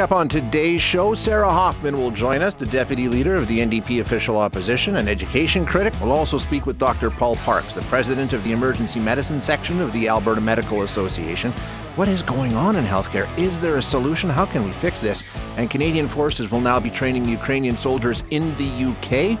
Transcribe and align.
Coming 0.00 0.12
up 0.14 0.18
on 0.18 0.28
today's 0.28 0.80
show, 0.80 1.12
Sarah 1.12 1.52
Hoffman 1.52 1.98
will 1.98 2.10
join 2.10 2.40
us, 2.40 2.54
the 2.54 2.64
deputy 2.64 3.06
leader 3.06 3.36
of 3.36 3.46
the 3.48 3.58
NDP 3.58 4.00
official 4.00 4.38
opposition 4.38 4.96
and 4.96 5.10
education 5.10 5.66
critic. 5.66 5.92
We'll 6.00 6.12
also 6.12 6.38
speak 6.38 6.64
with 6.64 6.78
Dr. 6.78 7.10
Paul 7.10 7.36
Parks, 7.36 7.74
the 7.74 7.82
president 7.82 8.32
of 8.32 8.42
the 8.42 8.52
emergency 8.52 8.98
medicine 8.98 9.42
section 9.42 9.78
of 9.82 9.92
the 9.92 10.08
Alberta 10.08 10.40
Medical 10.40 10.84
Association. 10.84 11.52
What 11.96 12.08
is 12.08 12.22
going 12.22 12.54
on 12.54 12.76
in 12.76 12.84
healthcare? 12.86 13.28
Is 13.36 13.58
there 13.60 13.76
a 13.76 13.82
solution? 13.82 14.30
How 14.30 14.46
can 14.46 14.64
we 14.64 14.70
fix 14.70 15.00
this? 15.00 15.22
And 15.58 15.68
Canadian 15.68 16.08
forces 16.08 16.50
will 16.50 16.62
now 16.62 16.80
be 16.80 16.88
training 16.88 17.28
Ukrainian 17.28 17.76
soldiers 17.76 18.24
in 18.30 18.56
the 18.56 18.70
UK. 18.86 19.38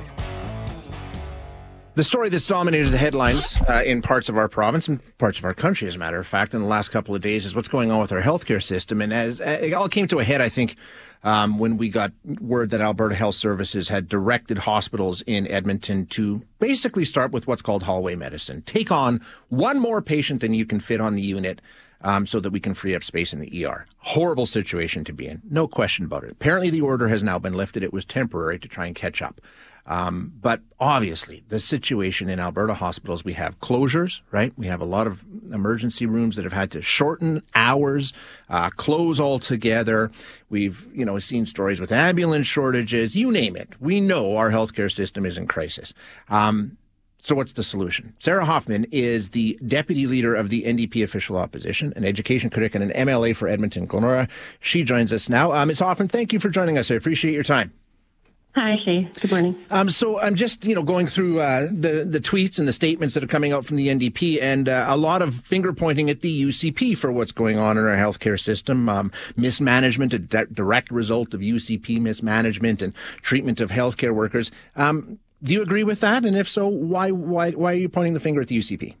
The 1.96 2.04
story 2.04 2.28
that's 2.28 2.46
dominated 2.46 2.90
the 2.90 2.98
headlines 2.98 3.58
uh, 3.68 3.82
in 3.84 4.00
parts 4.00 4.28
of 4.28 4.38
our 4.38 4.48
province 4.48 4.86
and 4.86 5.00
parts 5.18 5.40
of 5.40 5.44
our 5.44 5.52
country, 5.52 5.88
as 5.88 5.96
a 5.96 5.98
matter 5.98 6.20
of 6.20 6.26
fact, 6.26 6.54
in 6.54 6.62
the 6.62 6.68
last 6.68 6.90
couple 6.90 7.16
of 7.16 7.20
days 7.20 7.44
is 7.44 7.54
what's 7.54 7.68
going 7.68 7.90
on 7.90 8.00
with 8.00 8.12
our 8.12 8.22
healthcare 8.22 8.62
system. 8.62 9.02
And 9.02 9.12
as 9.12 9.40
uh, 9.40 9.58
it 9.60 9.72
all 9.72 9.88
came 9.88 10.06
to 10.06 10.20
a 10.20 10.24
head, 10.24 10.40
I 10.40 10.48
think, 10.48 10.76
um, 11.24 11.58
when 11.58 11.76
we 11.76 11.88
got 11.88 12.12
word 12.40 12.70
that 12.70 12.80
Alberta 12.80 13.16
Health 13.16 13.34
Services 13.34 13.88
had 13.88 14.08
directed 14.08 14.58
hospitals 14.58 15.22
in 15.22 15.48
Edmonton 15.48 16.06
to 16.06 16.42
basically 16.60 17.04
start 17.04 17.32
with 17.32 17.48
what's 17.48 17.60
called 17.60 17.82
hallway 17.82 18.14
medicine, 18.14 18.62
take 18.62 18.92
on 18.92 19.20
one 19.48 19.80
more 19.80 20.00
patient 20.00 20.40
than 20.40 20.54
you 20.54 20.64
can 20.64 20.78
fit 20.78 21.00
on 21.00 21.16
the 21.16 21.22
unit. 21.22 21.60
Um, 22.02 22.24
so 22.24 22.40
that 22.40 22.48
we 22.48 22.60
can 22.60 22.72
free 22.72 22.94
up 22.94 23.04
space 23.04 23.34
in 23.34 23.40
the 23.40 23.66
ER. 23.66 23.84
Horrible 23.98 24.46
situation 24.46 25.04
to 25.04 25.12
be 25.12 25.26
in, 25.26 25.42
no 25.50 25.68
question 25.68 26.06
about 26.06 26.24
it. 26.24 26.30
Apparently, 26.30 26.70
the 26.70 26.80
order 26.80 27.08
has 27.08 27.22
now 27.22 27.38
been 27.38 27.52
lifted. 27.52 27.82
It 27.82 27.92
was 27.92 28.06
temporary 28.06 28.58
to 28.58 28.68
try 28.68 28.86
and 28.86 28.94
catch 28.94 29.20
up. 29.20 29.38
Um, 29.86 30.32
but 30.40 30.60
obviously, 30.78 31.42
the 31.48 31.60
situation 31.60 32.28
in 32.28 32.38
Alberta 32.38 32.74
hospitals, 32.74 33.24
we 33.24 33.32
have 33.34 33.58
closures, 33.60 34.20
right? 34.30 34.52
We 34.56 34.66
have 34.66 34.80
a 34.80 34.84
lot 34.84 35.06
of 35.06 35.20
emergency 35.52 36.06
rooms 36.06 36.36
that 36.36 36.44
have 36.44 36.52
had 36.52 36.70
to 36.72 36.82
shorten 36.82 37.42
hours, 37.54 38.12
uh, 38.48 38.70
close 38.70 39.18
altogether. 39.20 40.10
We've, 40.48 40.86
you 40.94 41.04
know, 41.04 41.18
seen 41.18 41.46
stories 41.46 41.80
with 41.80 41.92
ambulance 41.92 42.46
shortages, 42.46 43.16
you 43.16 43.32
name 43.32 43.56
it. 43.56 43.68
We 43.80 44.00
know 44.00 44.36
our 44.36 44.50
healthcare 44.50 44.92
system 44.92 45.26
is 45.26 45.36
in 45.36 45.46
crisis. 45.46 45.92
Um, 46.28 46.76
so 47.22 47.34
what's 47.34 47.52
the 47.52 47.62
solution? 47.62 48.14
Sarah 48.18 48.44
Hoffman 48.44 48.86
is 48.90 49.30
the 49.30 49.58
deputy 49.66 50.06
leader 50.06 50.34
of 50.34 50.48
the 50.48 50.62
NDP 50.62 51.04
official 51.04 51.36
opposition, 51.36 51.92
an 51.96 52.04
education 52.04 52.50
critic 52.50 52.74
and 52.74 52.90
an 52.90 53.06
MLA 53.08 53.36
for 53.36 53.46
Edmonton 53.46 53.86
Glenora. 53.86 54.28
She 54.60 54.82
joins 54.82 55.12
us 55.12 55.28
now. 55.28 55.52
Uh, 55.52 55.66
Ms. 55.66 55.80
Hoffman, 55.80 56.08
thank 56.08 56.32
you 56.32 56.38
for 56.38 56.48
joining 56.48 56.78
us. 56.78 56.90
I 56.90 56.94
appreciate 56.94 57.34
your 57.34 57.44
time. 57.44 57.72
Hi, 58.56 58.76
Shay. 58.84 59.08
Good 59.20 59.30
morning. 59.30 59.56
Um, 59.70 59.88
so 59.88 60.18
I'm 60.20 60.34
just, 60.34 60.64
you 60.64 60.74
know, 60.74 60.82
going 60.82 61.06
through 61.06 61.38
uh, 61.38 61.68
the 61.70 62.04
the 62.04 62.18
tweets 62.18 62.58
and 62.58 62.66
the 62.66 62.72
statements 62.72 63.14
that 63.14 63.22
are 63.22 63.28
coming 63.28 63.52
out 63.52 63.64
from 63.64 63.76
the 63.76 63.86
NDP, 63.88 64.42
and 64.42 64.68
uh, 64.68 64.86
a 64.88 64.96
lot 64.96 65.22
of 65.22 65.36
finger 65.36 65.72
pointing 65.72 66.10
at 66.10 66.20
the 66.20 66.44
UCP 66.46 66.98
for 66.98 67.12
what's 67.12 67.30
going 67.30 67.58
on 67.58 67.78
in 67.78 67.84
our 67.84 67.96
healthcare 67.96 68.38
system. 68.38 68.88
Um, 68.88 69.12
mismanagement, 69.36 70.12
a 70.14 70.18
di- 70.18 70.46
direct 70.52 70.90
result 70.90 71.32
of 71.32 71.40
UCP 71.40 72.00
mismanagement 72.00 72.82
and 72.82 72.92
treatment 73.22 73.60
of 73.60 73.70
healthcare 73.70 74.12
workers. 74.12 74.50
Um, 74.74 75.20
do 75.44 75.54
you 75.54 75.62
agree 75.62 75.84
with 75.84 76.00
that? 76.00 76.24
And 76.24 76.36
if 76.36 76.48
so, 76.48 76.66
why 76.66 77.12
why 77.12 77.52
why 77.52 77.72
are 77.72 77.76
you 77.76 77.88
pointing 77.88 78.14
the 78.14 78.20
finger 78.20 78.40
at 78.40 78.48
the 78.48 78.58
UCP? 78.58 78.94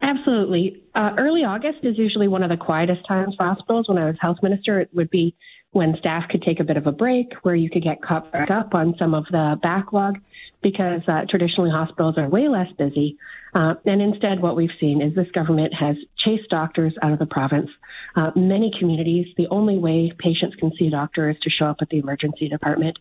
Absolutely. 0.00 0.82
Uh, 0.94 1.10
early 1.18 1.42
August 1.42 1.80
is 1.82 1.98
usually 1.98 2.28
one 2.28 2.42
of 2.42 2.50
the 2.50 2.56
quietest 2.56 3.06
times 3.06 3.34
for 3.36 3.44
hospitals. 3.44 3.88
When 3.88 3.98
I 3.98 4.06
was 4.06 4.16
health 4.20 4.38
minister, 4.42 4.80
it 4.80 4.88
would 4.94 5.10
be 5.10 5.34
when 5.74 5.96
staff 5.98 6.28
could 6.30 6.42
take 6.42 6.60
a 6.60 6.64
bit 6.64 6.76
of 6.76 6.86
a 6.86 6.92
break, 6.92 7.32
where 7.42 7.54
you 7.54 7.68
could 7.68 7.82
get 7.82 8.00
caught 8.00 8.30
back 8.32 8.50
up 8.50 8.74
on 8.74 8.94
some 8.98 9.12
of 9.12 9.24
the 9.30 9.58
backlog, 9.60 10.18
because 10.62 11.02
uh, 11.08 11.22
traditionally 11.28 11.70
hospitals 11.70 12.16
are 12.16 12.28
way 12.28 12.48
less 12.48 12.68
busy. 12.78 13.18
Uh, 13.54 13.74
and 13.84 14.00
instead, 14.00 14.40
what 14.40 14.56
we've 14.56 14.70
seen 14.80 15.02
is 15.02 15.14
this 15.14 15.30
government 15.32 15.74
has 15.74 15.96
chased 16.24 16.48
doctors 16.48 16.94
out 17.02 17.12
of 17.12 17.18
the 17.18 17.26
province. 17.26 17.70
Uh, 18.16 18.30
many 18.36 18.72
communities, 18.78 19.26
the 19.36 19.48
only 19.50 19.76
way 19.76 20.12
patients 20.18 20.54
can 20.56 20.72
see 20.78 20.86
a 20.86 20.90
doctor 20.90 21.28
is 21.28 21.36
to 21.42 21.50
show 21.50 21.66
up 21.66 21.76
at 21.80 21.88
the 21.88 21.98
emergency 21.98 22.48
department. 22.48 22.96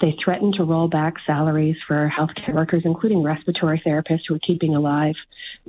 They 0.00 0.14
threaten 0.22 0.52
to 0.58 0.64
roll 0.64 0.88
back 0.88 1.14
salaries 1.26 1.76
for 1.86 2.12
healthcare 2.16 2.54
workers, 2.54 2.82
including 2.84 3.22
respiratory 3.22 3.82
therapists 3.84 4.22
who 4.28 4.34
are 4.34 4.40
keeping 4.46 4.76
alive 4.76 5.16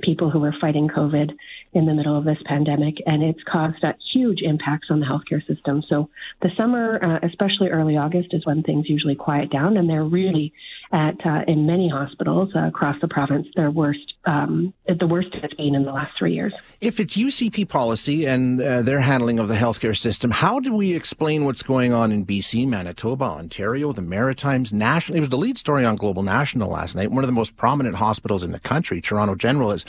people 0.00 0.30
who 0.30 0.42
are 0.44 0.54
fighting 0.60 0.88
COVID 0.88 1.32
in 1.72 1.86
the 1.86 1.94
middle 1.94 2.16
of 2.16 2.24
this 2.24 2.38
pandemic. 2.44 2.96
And 3.06 3.22
it's 3.22 3.42
caused 3.50 3.84
uh, 3.84 3.92
huge 4.12 4.40
impacts 4.42 4.88
on 4.90 5.00
the 5.00 5.06
healthcare 5.06 5.46
system. 5.46 5.82
So 5.88 6.08
the 6.42 6.50
summer, 6.56 6.98
uh, 7.02 7.26
especially 7.26 7.68
early 7.68 7.96
August, 7.96 8.28
is 8.32 8.44
when 8.44 8.62
things 8.62 8.88
usually 8.88 9.14
quiet 9.14 9.50
down, 9.50 9.76
and 9.76 9.88
they're 9.88 10.04
really 10.04 10.52
at 10.92 11.24
uh, 11.24 11.42
in 11.46 11.66
many 11.66 11.88
hospitals 11.88 12.50
uh, 12.56 12.66
across 12.66 12.96
the 13.00 13.06
province 13.06 13.46
their 13.54 13.70
worst 13.70 14.14
um, 14.26 14.74
the 14.86 15.06
worst 15.06 15.28
it's 15.32 15.54
been 15.54 15.74
in 15.74 15.84
the 15.84 15.92
last 15.92 16.16
three 16.18 16.34
years. 16.34 16.52
If 16.80 17.00
it's 17.00 17.16
UCP 17.16 17.68
policy 17.68 18.26
and 18.26 18.60
uh, 18.60 18.82
their 18.82 19.00
handling 19.00 19.38
of 19.38 19.48
the 19.48 19.54
healthcare 19.54 19.96
system, 19.96 20.30
how 20.30 20.60
do 20.60 20.74
we 20.74 20.94
explain 20.94 21.44
what's 21.44 21.62
going 21.62 21.92
on 21.92 22.12
in 22.12 22.26
BC, 22.26 22.66
Manitoba, 22.66 23.24
Ontario, 23.24 23.92
the 23.92 24.02
Maritimes, 24.02 24.72
national? 24.72 25.16
It 25.16 25.20
was 25.20 25.30
the 25.30 25.38
lead 25.38 25.58
story 25.58 25.84
on 25.84 25.96
Global 25.96 26.22
National 26.22 26.70
last 26.70 26.94
night. 26.94 27.10
One 27.10 27.24
of 27.24 27.28
the 27.28 27.32
most 27.32 27.56
prominent 27.56 27.96
hospitals 27.96 28.42
in 28.42 28.52
the 28.52 28.60
country, 28.60 29.00
Toronto 29.00 29.34
General, 29.34 29.72
is 29.72 29.84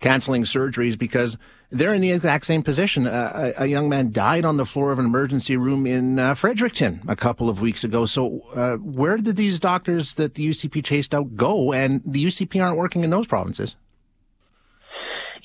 canceling 0.00 0.44
surgeries 0.44 0.96
because 0.98 1.36
they're 1.70 1.94
in 1.94 2.00
the 2.00 2.10
exact 2.10 2.46
same 2.46 2.62
position. 2.62 3.06
Uh, 3.06 3.52
a, 3.56 3.64
a, 3.64 3.66
young 3.66 3.88
man 3.88 4.12
died 4.12 4.44
on 4.44 4.56
the 4.56 4.64
floor 4.64 4.92
of 4.92 4.98
an 4.98 5.04
emergency 5.04 5.56
room 5.56 5.86
in 5.86 6.18
uh, 6.18 6.34
Fredericton 6.34 7.02
a 7.08 7.16
couple 7.16 7.48
of 7.48 7.60
weeks 7.60 7.84
ago. 7.84 8.06
So, 8.06 8.40
uh, 8.54 8.76
where 8.76 9.16
did 9.16 9.36
these 9.36 9.58
doctors 9.58 10.14
that 10.14 10.34
the 10.34 10.48
UCP 10.48 10.84
chased 10.84 11.14
out 11.14 11.36
go? 11.36 11.72
And 11.72 12.02
the 12.04 12.24
UCP 12.24 12.62
aren't 12.62 12.78
working 12.78 13.04
in 13.04 13.10
those 13.10 13.26
provinces. 13.26 13.74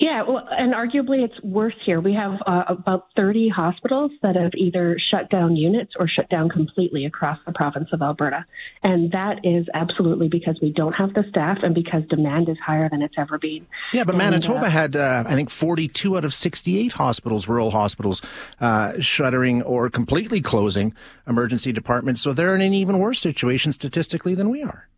Yeah, 0.00 0.22
well, 0.26 0.48
and 0.50 0.72
arguably 0.72 1.22
it's 1.22 1.38
worse 1.42 1.74
here. 1.84 2.00
We 2.00 2.14
have 2.14 2.40
uh, 2.46 2.64
about 2.68 3.08
30 3.16 3.50
hospitals 3.50 4.10
that 4.22 4.34
have 4.34 4.52
either 4.56 4.96
shut 5.10 5.28
down 5.28 5.56
units 5.56 5.92
or 5.98 6.08
shut 6.08 6.30
down 6.30 6.48
completely 6.48 7.04
across 7.04 7.38
the 7.44 7.52
province 7.52 7.90
of 7.92 8.00
Alberta. 8.00 8.46
And 8.82 9.12
that 9.12 9.40
is 9.44 9.66
absolutely 9.74 10.28
because 10.28 10.58
we 10.62 10.72
don't 10.72 10.94
have 10.94 11.12
the 11.12 11.24
staff 11.28 11.58
and 11.62 11.74
because 11.74 12.02
demand 12.08 12.48
is 12.48 12.56
higher 12.64 12.88
than 12.88 13.02
it's 13.02 13.16
ever 13.18 13.38
been. 13.38 13.66
Yeah, 13.92 14.04
but 14.04 14.14
and, 14.14 14.20
Manitoba 14.20 14.66
uh, 14.66 14.70
had, 14.70 14.96
uh, 14.96 15.24
I 15.26 15.34
think, 15.34 15.50
42 15.50 16.16
out 16.16 16.24
of 16.24 16.32
68 16.32 16.92
hospitals, 16.92 17.46
rural 17.46 17.70
hospitals, 17.70 18.22
uh, 18.58 18.98
shuttering 19.00 19.60
or 19.62 19.90
completely 19.90 20.40
closing 20.40 20.94
emergency 21.28 21.72
departments. 21.72 22.22
So 22.22 22.32
they're 22.32 22.54
in 22.54 22.62
an 22.62 22.72
even 22.72 23.00
worse 23.00 23.20
situation 23.20 23.74
statistically 23.74 24.34
than 24.34 24.48
we 24.48 24.62
are. 24.62 24.88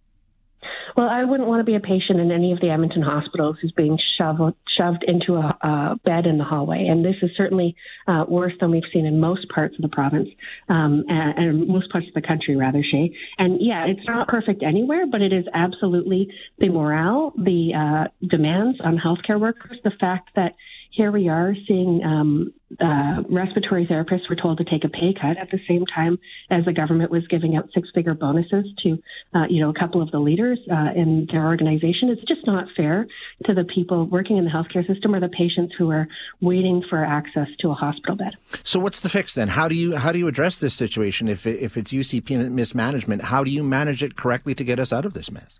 Well, 0.96 1.08
I 1.08 1.24
wouldn't 1.24 1.48
want 1.48 1.60
to 1.60 1.64
be 1.64 1.74
a 1.74 1.80
patient 1.80 2.20
in 2.20 2.30
any 2.30 2.52
of 2.52 2.60
the 2.60 2.70
Edmonton 2.70 3.02
hospitals 3.02 3.56
who's 3.60 3.72
being 3.72 3.98
shoved 4.18 4.56
shoved 4.76 5.04
into 5.06 5.34
a, 5.34 5.56
a 5.60 5.96
bed 6.04 6.26
in 6.26 6.38
the 6.38 6.44
hallway, 6.44 6.86
and 6.88 7.04
this 7.04 7.16
is 7.22 7.30
certainly 7.36 7.76
uh, 8.06 8.24
worse 8.28 8.52
than 8.60 8.70
we've 8.70 8.82
seen 8.92 9.06
in 9.06 9.20
most 9.20 9.48
parts 9.48 9.74
of 9.76 9.82
the 9.82 9.88
province 9.88 10.28
um, 10.68 11.04
and, 11.08 11.38
and 11.38 11.68
most 11.68 11.90
parts 11.90 12.06
of 12.08 12.14
the 12.14 12.26
country, 12.26 12.56
rather, 12.56 12.82
Shay. 12.82 13.14
And 13.38 13.58
yeah, 13.60 13.86
it's 13.86 14.06
not 14.06 14.28
perfect 14.28 14.62
anywhere, 14.62 15.06
but 15.06 15.22
it 15.22 15.32
is 15.32 15.44
absolutely 15.54 16.28
the 16.58 16.68
morale, 16.68 17.32
the 17.36 17.72
uh, 17.74 18.26
demands 18.26 18.78
on 18.82 18.98
healthcare 18.98 19.40
workers, 19.40 19.78
the 19.84 19.92
fact 19.98 20.30
that 20.36 20.54
here 20.92 21.10
we 21.10 21.28
are 21.28 21.54
seeing 21.66 22.02
um, 22.04 22.52
uh, 22.78 23.22
respiratory 23.30 23.86
therapists 23.86 24.28
were 24.28 24.36
told 24.36 24.58
to 24.58 24.64
take 24.64 24.84
a 24.84 24.88
pay 24.88 25.14
cut 25.18 25.38
at 25.38 25.50
the 25.50 25.58
same 25.66 25.86
time 25.86 26.18
as 26.50 26.66
the 26.66 26.72
government 26.72 27.10
was 27.10 27.26
giving 27.28 27.56
out 27.56 27.68
six-figure 27.74 28.12
bonuses 28.12 28.66
to, 28.82 28.98
uh, 29.34 29.44
you 29.48 29.62
know, 29.62 29.70
a 29.70 29.78
couple 29.78 30.02
of 30.02 30.10
the 30.10 30.18
leaders 30.18 30.58
uh, 30.70 30.92
in 30.94 31.26
their 31.32 31.46
organization. 31.46 32.10
It's 32.10 32.22
just 32.28 32.46
not 32.46 32.66
fair 32.76 33.06
to 33.46 33.54
the 33.54 33.64
people 33.64 34.04
working 34.04 34.36
in 34.36 34.44
the 34.44 34.50
healthcare 34.50 34.86
system 34.86 35.14
or 35.14 35.20
the 35.20 35.30
patients 35.30 35.74
who 35.78 35.90
are 35.90 36.06
waiting 36.42 36.82
for 36.88 37.02
access 37.02 37.48
to 37.60 37.70
a 37.70 37.74
hospital 37.74 38.16
bed. 38.16 38.34
So, 38.62 38.78
what's 38.78 39.00
the 39.00 39.08
fix 39.08 39.32
then? 39.32 39.48
How 39.48 39.68
do 39.68 39.74
you 39.74 39.96
how 39.96 40.12
do 40.12 40.18
you 40.18 40.28
address 40.28 40.58
this 40.58 40.74
situation 40.74 41.26
if 41.26 41.46
if 41.46 41.78
it's 41.78 41.92
UCP 41.92 42.50
mismanagement? 42.50 43.22
How 43.22 43.44
do 43.44 43.50
you 43.50 43.62
manage 43.62 44.02
it 44.02 44.16
correctly 44.16 44.54
to 44.54 44.64
get 44.64 44.78
us 44.78 44.92
out 44.92 45.06
of 45.06 45.14
this 45.14 45.30
mess? 45.30 45.58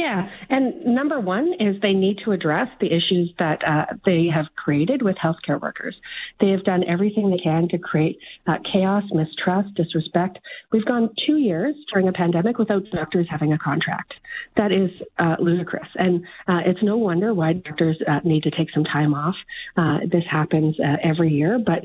Yeah, 0.00 0.30
and 0.48 0.82
number 0.86 1.20
one 1.20 1.52
is 1.60 1.76
they 1.82 1.92
need 1.92 2.20
to 2.24 2.32
address 2.32 2.68
the 2.80 2.86
issues 2.86 3.34
that 3.38 3.60
uh, 3.62 3.84
they 4.06 4.28
have 4.34 4.46
created 4.56 5.02
with 5.02 5.16
healthcare 5.16 5.60
workers. 5.60 5.94
They 6.40 6.48
have 6.52 6.64
done 6.64 6.84
everything 6.88 7.28
they 7.28 7.36
can 7.36 7.68
to 7.68 7.76
create 7.76 8.18
uh, 8.46 8.54
chaos, 8.72 9.02
mistrust, 9.12 9.74
disrespect. 9.74 10.38
We've 10.72 10.86
gone 10.86 11.10
two 11.26 11.36
years 11.36 11.74
during 11.92 12.08
a 12.08 12.14
pandemic 12.14 12.56
without 12.56 12.84
doctors 12.90 13.26
having 13.28 13.52
a 13.52 13.58
contract. 13.58 14.14
That 14.56 14.72
is 14.72 14.90
uh, 15.18 15.36
ludicrous, 15.38 15.88
and 15.96 16.24
uh, 16.48 16.60
it's 16.64 16.82
no 16.82 16.96
wonder 16.96 17.34
why 17.34 17.52
doctors 17.52 17.98
uh, 18.08 18.20
need 18.24 18.44
to 18.44 18.50
take 18.50 18.70
some 18.72 18.84
time 18.84 19.12
off. 19.12 19.34
Uh, 19.76 19.98
this 20.10 20.24
happens 20.30 20.76
every 21.04 21.28
year, 21.28 21.58
but 21.58 21.84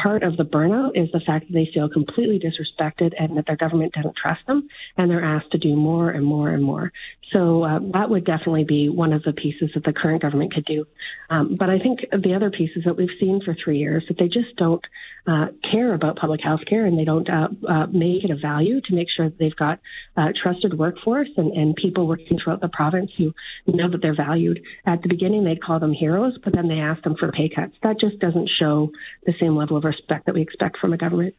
part 0.00 0.22
of 0.22 0.36
the 0.36 0.44
burnout 0.44 0.92
is 0.94 1.10
the 1.12 1.20
fact 1.26 1.48
that 1.48 1.52
they 1.52 1.68
feel 1.74 1.88
completely 1.88 2.38
disrespected 2.38 3.12
and 3.18 3.36
that 3.36 3.46
their 3.48 3.56
government 3.56 3.92
doesn't 3.92 4.14
trust 4.14 4.46
them, 4.46 4.68
and 4.96 5.10
they're 5.10 5.24
asked 5.24 5.50
to 5.50 5.58
do 5.58 5.74
more 5.74 6.10
and 6.10 6.24
more 6.24 6.50
and 6.50 6.62
more. 6.62 6.92
So 7.32 7.62
uh, 7.62 7.78
that 7.92 8.10
would 8.10 8.24
definitely 8.24 8.64
be 8.64 8.88
one 8.88 9.12
of 9.12 9.22
the 9.22 9.32
pieces 9.32 9.70
that 9.74 9.84
the 9.84 9.92
current 9.92 10.22
government 10.22 10.52
could 10.52 10.64
do. 10.64 10.84
Um, 11.28 11.56
but 11.56 11.70
I 11.70 11.78
think 11.78 12.00
the 12.10 12.34
other 12.34 12.50
pieces 12.50 12.82
that 12.84 12.96
we've 12.96 13.16
seen 13.20 13.40
for 13.44 13.54
three 13.54 13.78
years 13.78 14.04
that 14.08 14.18
they 14.18 14.26
just 14.26 14.56
don't 14.56 14.84
uh, 15.28 15.46
care 15.70 15.94
about 15.94 16.16
public 16.16 16.40
health 16.42 16.62
care 16.68 16.86
and 16.86 16.98
they 16.98 17.04
don't 17.04 17.28
uh, 17.30 17.48
uh, 17.68 17.86
make 17.86 18.24
it 18.24 18.30
a 18.30 18.36
value 18.36 18.80
to 18.80 18.94
make 18.94 19.08
sure 19.14 19.28
that 19.28 19.38
they've 19.38 19.56
got 19.56 19.78
uh, 20.16 20.28
trusted 20.42 20.76
workforce 20.76 21.28
and, 21.36 21.52
and 21.52 21.76
people 21.76 22.08
working 22.08 22.38
throughout 22.42 22.60
the 22.60 22.68
province 22.68 23.12
who 23.16 23.32
know 23.66 23.88
that 23.88 24.02
they're 24.02 24.16
valued. 24.16 24.60
At 24.84 25.02
the 25.02 25.08
beginning, 25.08 25.44
they'd 25.44 25.62
call 25.62 25.78
them 25.78 25.92
heroes, 25.92 26.36
but 26.42 26.52
then 26.52 26.66
they 26.66 26.80
ask 26.80 27.02
them 27.02 27.16
for 27.16 27.30
pay 27.30 27.48
cuts. 27.48 27.74
That 27.82 28.00
just 28.00 28.18
doesn't 28.18 28.50
show 28.58 28.90
the 29.24 29.34
same 29.38 29.56
level 29.56 29.76
of 29.76 29.84
respect 29.84 30.26
that 30.26 30.34
we 30.34 30.42
expect 30.42 30.78
from 30.78 30.92
a 30.92 30.96
government. 30.96 31.34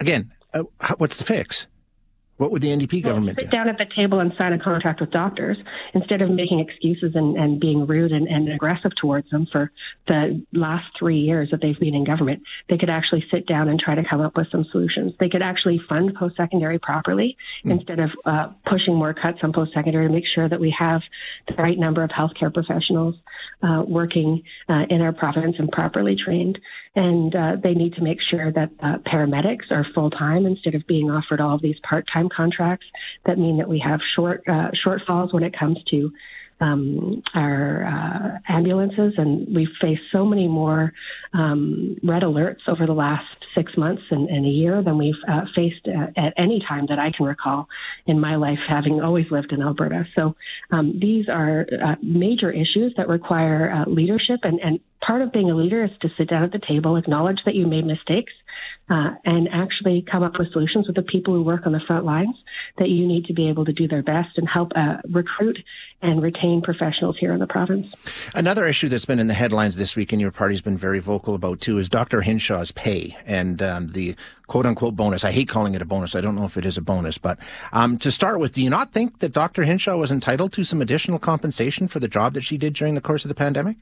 Again, 0.00 0.32
uh, 0.52 0.64
what's 0.98 1.16
the 1.16 1.24
fix? 1.24 1.68
What 2.36 2.50
would 2.50 2.62
the 2.62 2.68
NDP 2.68 3.02
government 3.02 3.38
sit 3.38 3.50
do? 3.50 3.56
down 3.56 3.68
at 3.68 3.78
the 3.78 3.86
table 3.94 4.18
and 4.18 4.32
sign 4.36 4.52
a 4.52 4.58
contract 4.58 5.00
with 5.00 5.10
doctors 5.12 5.56
instead 5.94 6.20
of 6.20 6.30
making 6.30 6.58
excuses 6.58 7.12
and, 7.14 7.36
and 7.36 7.60
being 7.60 7.86
rude 7.86 8.10
and, 8.10 8.26
and 8.26 8.52
aggressive 8.52 8.90
towards 9.00 9.30
them 9.30 9.46
for 9.52 9.70
the 10.08 10.44
last 10.52 10.86
three 10.98 11.18
years 11.18 11.50
that 11.52 11.60
they've 11.62 11.78
been 11.78 11.94
in 11.94 12.04
government. 12.04 12.42
They 12.68 12.76
could 12.76 12.90
actually 12.90 13.24
sit 13.30 13.46
down 13.46 13.68
and 13.68 13.78
try 13.78 13.94
to 13.94 14.02
come 14.08 14.20
up 14.20 14.36
with 14.36 14.48
some 14.50 14.64
solutions. 14.72 15.12
They 15.20 15.28
could 15.28 15.42
actually 15.42 15.80
fund 15.88 16.14
post 16.14 16.36
secondary 16.36 16.80
properly 16.80 17.36
mm. 17.64 17.70
instead 17.70 18.00
of 18.00 18.10
uh, 18.24 18.48
pushing 18.68 18.96
more 18.96 19.14
cuts 19.14 19.38
on 19.42 19.52
post 19.52 19.72
secondary 19.72 20.08
to 20.08 20.12
make 20.12 20.24
sure 20.34 20.48
that 20.48 20.58
we 20.58 20.74
have 20.76 21.02
the 21.46 21.54
right 21.54 21.78
number 21.78 22.02
of 22.02 22.10
healthcare 22.10 22.52
professionals 22.52 23.14
uh, 23.64 23.82
working 23.86 24.42
uh, 24.68 24.82
in 24.90 25.00
our 25.00 25.12
province 25.12 25.56
and 25.58 25.70
properly 25.70 26.16
trained. 26.22 26.58
And 26.94 27.34
uh, 27.34 27.52
they 27.62 27.74
need 27.74 27.94
to 27.94 28.02
make 28.02 28.18
sure 28.30 28.52
that 28.52 28.70
uh, 28.82 28.98
paramedics 29.10 29.70
are 29.70 29.86
full 29.94 30.10
time 30.10 30.46
instead 30.46 30.74
of 30.74 30.86
being 30.86 31.10
offered 31.10 31.40
all 31.40 31.56
of 31.56 31.62
these 31.62 31.76
part 31.88 32.06
time 32.12 32.28
contracts 32.34 32.86
that 33.26 33.38
mean 33.38 33.58
that 33.58 33.68
we 33.68 33.82
have 33.84 34.00
short 34.14 34.44
uh, 34.46 34.70
shortfalls 34.86 35.32
when 35.32 35.42
it 35.42 35.58
comes 35.58 35.78
to 35.90 36.12
um, 36.60 37.22
our 37.34 37.84
uh, 37.84 38.52
ambulances, 38.52 39.14
and 39.16 39.54
we've 39.54 39.68
faced 39.80 40.02
so 40.12 40.24
many 40.24 40.48
more 40.48 40.92
um, 41.32 41.96
red 42.02 42.22
alerts 42.22 42.68
over 42.68 42.86
the 42.86 42.92
last 42.92 43.24
six 43.54 43.72
months 43.76 44.02
and, 44.10 44.28
and 44.28 44.46
a 44.46 44.48
year 44.48 44.82
than 44.82 44.98
we've 44.98 45.14
uh, 45.28 45.42
faced 45.54 45.86
at, 45.86 46.16
at, 46.16 46.34
any 46.36 46.62
time 46.66 46.86
that 46.88 46.98
I 46.98 47.10
can 47.16 47.26
recall 47.26 47.68
in 48.06 48.20
my 48.20 48.36
life, 48.36 48.58
having 48.68 49.00
always 49.00 49.26
lived 49.30 49.52
in 49.52 49.62
Alberta. 49.62 50.04
So 50.14 50.34
um, 50.70 50.98
these 51.00 51.28
are 51.28 51.66
uh, 51.72 51.94
major 52.02 52.50
issues 52.50 52.94
that 52.96 53.08
require 53.08 53.70
uh, 53.70 53.90
leadership, 53.90 54.40
and, 54.42 54.60
and 54.60 54.80
part 55.04 55.22
of 55.22 55.32
being 55.32 55.50
a 55.50 55.54
leader 55.54 55.84
is 55.84 55.90
to 56.02 56.08
sit 56.16 56.28
down 56.28 56.44
at 56.44 56.52
the 56.52 56.60
table, 56.66 56.96
acknowledge 56.96 57.38
that 57.44 57.54
you 57.54 57.66
made 57.66 57.86
mistakes, 57.86 58.32
uh, 58.90 59.10
and 59.24 59.48
actually 59.50 60.04
come 60.10 60.22
up 60.22 60.38
with 60.38 60.52
solutions 60.52 60.86
with 60.86 60.96
the 60.96 61.02
people 61.02 61.32
who 61.32 61.42
work 61.42 61.62
on 61.66 61.72
the 61.72 61.80
front 61.86 62.04
lines 62.04 62.36
that 62.78 62.88
you 62.88 63.06
need 63.06 63.24
to 63.24 63.32
be 63.32 63.48
able 63.48 63.64
to 63.64 63.72
do 63.72 63.88
their 63.88 64.02
best 64.02 64.36
and 64.36 64.46
help 64.48 64.72
uh, 64.76 64.96
recruit 65.10 65.58
and 66.02 66.22
retain 66.22 66.60
professionals 66.60 67.16
here 67.18 67.32
in 67.32 67.38
the 67.38 67.46
province. 67.46 67.86
Another 68.34 68.66
issue 68.66 68.90
that's 68.90 69.06
been 69.06 69.18
in 69.18 69.26
the 69.26 69.34
headlines 69.34 69.76
this 69.76 69.96
week, 69.96 70.12
and 70.12 70.20
your 70.20 70.30
party's 70.30 70.60
been 70.60 70.76
very 70.76 70.98
vocal 70.98 71.34
about 71.34 71.60
too, 71.60 71.78
is 71.78 71.88
Dr. 71.88 72.20
Hinshaw's 72.20 72.72
pay 72.72 73.16
and 73.24 73.62
um, 73.62 73.88
the 73.88 74.14
quote 74.48 74.66
unquote 74.66 74.94
bonus. 74.94 75.24
I 75.24 75.32
hate 75.32 75.48
calling 75.48 75.74
it 75.74 75.80
a 75.80 75.86
bonus. 75.86 76.14
I 76.14 76.20
don't 76.20 76.36
know 76.36 76.44
if 76.44 76.58
it 76.58 76.66
is 76.66 76.76
a 76.76 76.82
bonus, 76.82 77.16
but 77.16 77.38
um, 77.72 77.96
to 77.98 78.10
start 78.10 78.38
with, 78.38 78.52
do 78.52 78.62
you 78.62 78.70
not 78.70 78.92
think 78.92 79.20
that 79.20 79.32
Dr. 79.32 79.64
Hinshaw 79.64 79.96
was 79.96 80.12
entitled 80.12 80.52
to 80.52 80.64
some 80.64 80.82
additional 80.82 81.18
compensation 81.18 81.88
for 81.88 82.00
the 82.00 82.08
job 82.08 82.34
that 82.34 82.42
she 82.42 82.58
did 82.58 82.74
during 82.74 82.94
the 82.94 83.00
course 83.00 83.24
of 83.24 83.30
the 83.30 83.34
pandemic? 83.34 83.78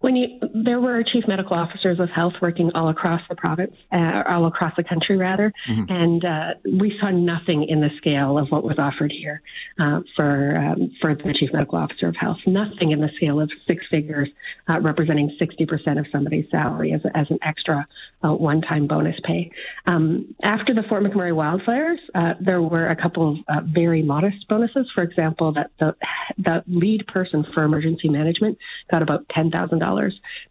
When 0.00 0.16
you 0.16 0.40
there 0.54 0.80
were 0.80 1.02
chief 1.02 1.24
medical 1.28 1.56
officers 1.56 2.00
of 2.00 2.08
health 2.08 2.32
working 2.40 2.70
all 2.74 2.88
across 2.88 3.20
the 3.28 3.34
province, 3.34 3.74
uh, 3.92 4.22
all 4.26 4.46
across 4.46 4.72
the 4.76 4.82
country 4.82 5.16
rather, 5.16 5.52
mm-hmm. 5.68 5.84
and 5.88 6.24
uh, 6.24 6.48
we 6.64 6.96
saw 6.98 7.10
nothing 7.10 7.66
in 7.68 7.80
the 7.80 7.90
scale 7.98 8.38
of 8.38 8.48
what 8.48 8.64
was 8.64 8.78
offered 8.78 9.12
here 9.12 9.42
uh, 9.78 10.00
for 10.16 10.56
um, 10.56 10.90
for 11.00 11.14
the 11.14 11.34
chief 11.38 11.50
medical 11.52 11.78
officer 11.78 12.08
of 12.08 12.16
health. 12.16 12.38
Nothing 12.46 12.92
in 12.92 13.00
the 13.00 13.10
scale 13.16 13.40
of 13.40 13.50
six 13.66 13.84
figures, 13.90 14.28
uh, 14.68 14.80
representing 14.80 15.36
60% 15.40 15.98
of 15.98 16.06
somebody's 16.10 16.46
salary 16.50 16.92
as, 16.92 17.02
as 17.14 17.26
an 17.30 17.38
extra 17.42 17.86
uh, 18.24 18.32
one-time 18.32 18.86
bonus 18.86 19.16
pay. 19.24 19.50
Um, 19.86 20.34
after 20.42 20.72
the 20.74 20.82
Fort 20.88 21.02
McMurray 21.02 21.32
wildfires, 21.32 21.98
uh, 22.14 22.34
there 22.40 22.62
were 22.62 22.88
a 22.88 22.96
couple 22.96 23.38
of 23.48 23.64
very 23.64 24.02
modest 24.02 24.48
bonuses. 24.48 24.90
For 24.94 25.02
example, 25.02 25.52
that 25.52 25.72
the 25.78 25.94
the 26.38 26.64
lead 26.68 27.06
person 27.06 27.44
for 27.52 27.64
emergency 27.64 28.08
management 28.08 28.56
got 28.90 29.02
about 29.02 29.28
ten 29.28 29.50
thousand 29.50 29.78
dollars 29.78 29.89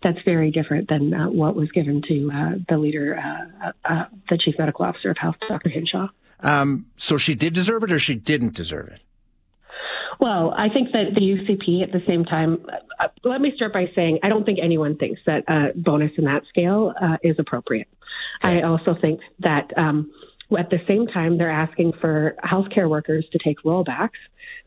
that's 0.03 0.19
very 0.25 0.51
different 0.51 0.89
than 0.89 1.13
uh, 1.13 1.29
what 1.29 1.55
was 1.55 1.71
given 1.71 2.01
to 2.07 2.31
uh, 2.33 2.51
the 2.67 2.77
leader, 2.77 3.17
uh, 3.17 3.71
uh, 3.85 4.05
the 4.29 4.37
chief 4.37 4.55
medical 4.57 4.85
officer 4.85 5.09
of 5.11 5.17
health, 5.17 5.35
Dr. 5.47 5.69
Hinshaw. 5.69 6.09
Um, 6.41 6.85
so 6.97 7.17
she 7.17 7.35
did 7.35 7.53
deserve 7.53 7.83
it, 7.83 7.91
or 7.91 7.99
she 7.99 8.15
didn't 8.15 8.53
deserve 8.53 8.87
it. 8.87 9.01
Well, 10.19 10.53
I 10.55 10.67
think 10.69 10.91
that 10.91 11.15
the 11.15 11.21
UCP 11.21 11.81
at 11.81 11.93
the 11.93 12.01
same 12.05 12.25
time, 12.25 12.65
uh, 12.99 13.07
let 13.23 13.39
me 13.39 13.53
start 13.55 13.71
by 13.71 13.89
saying 13.95 14.19
I 14.21 14.29
don't 14.29 14.45
think 14.45 14.59
anyone 14.61 14.97
thinks 14.97 15.21
that 15.25 15.43
a 15.47 15.71
bonus 15.75 16.11
in 16.17 16.25
that 16.25 16.43
scale 16.49 16.93
uh, 17.01 17.17
is 17.23 17.37
appropriate. 17.39 17.87
Okay. 18.43 18.59
I 18.59 18.67
also 18.67 18.95
think 18.99 19.21
that 19.39 19.71
um, 19.77 20.11
at 20.57 20.69
the 20.69 20.79
same 20.87 21.07
time, 21.07 21.37
they're 21.37 21.49
asking 21.49 21.93
for 22.01 22.35
healthcare 22.43 22.89
workers 22.89 23.25
to 23.31 23.39
take 23.39 23.59
rollbacks 23.63 24.09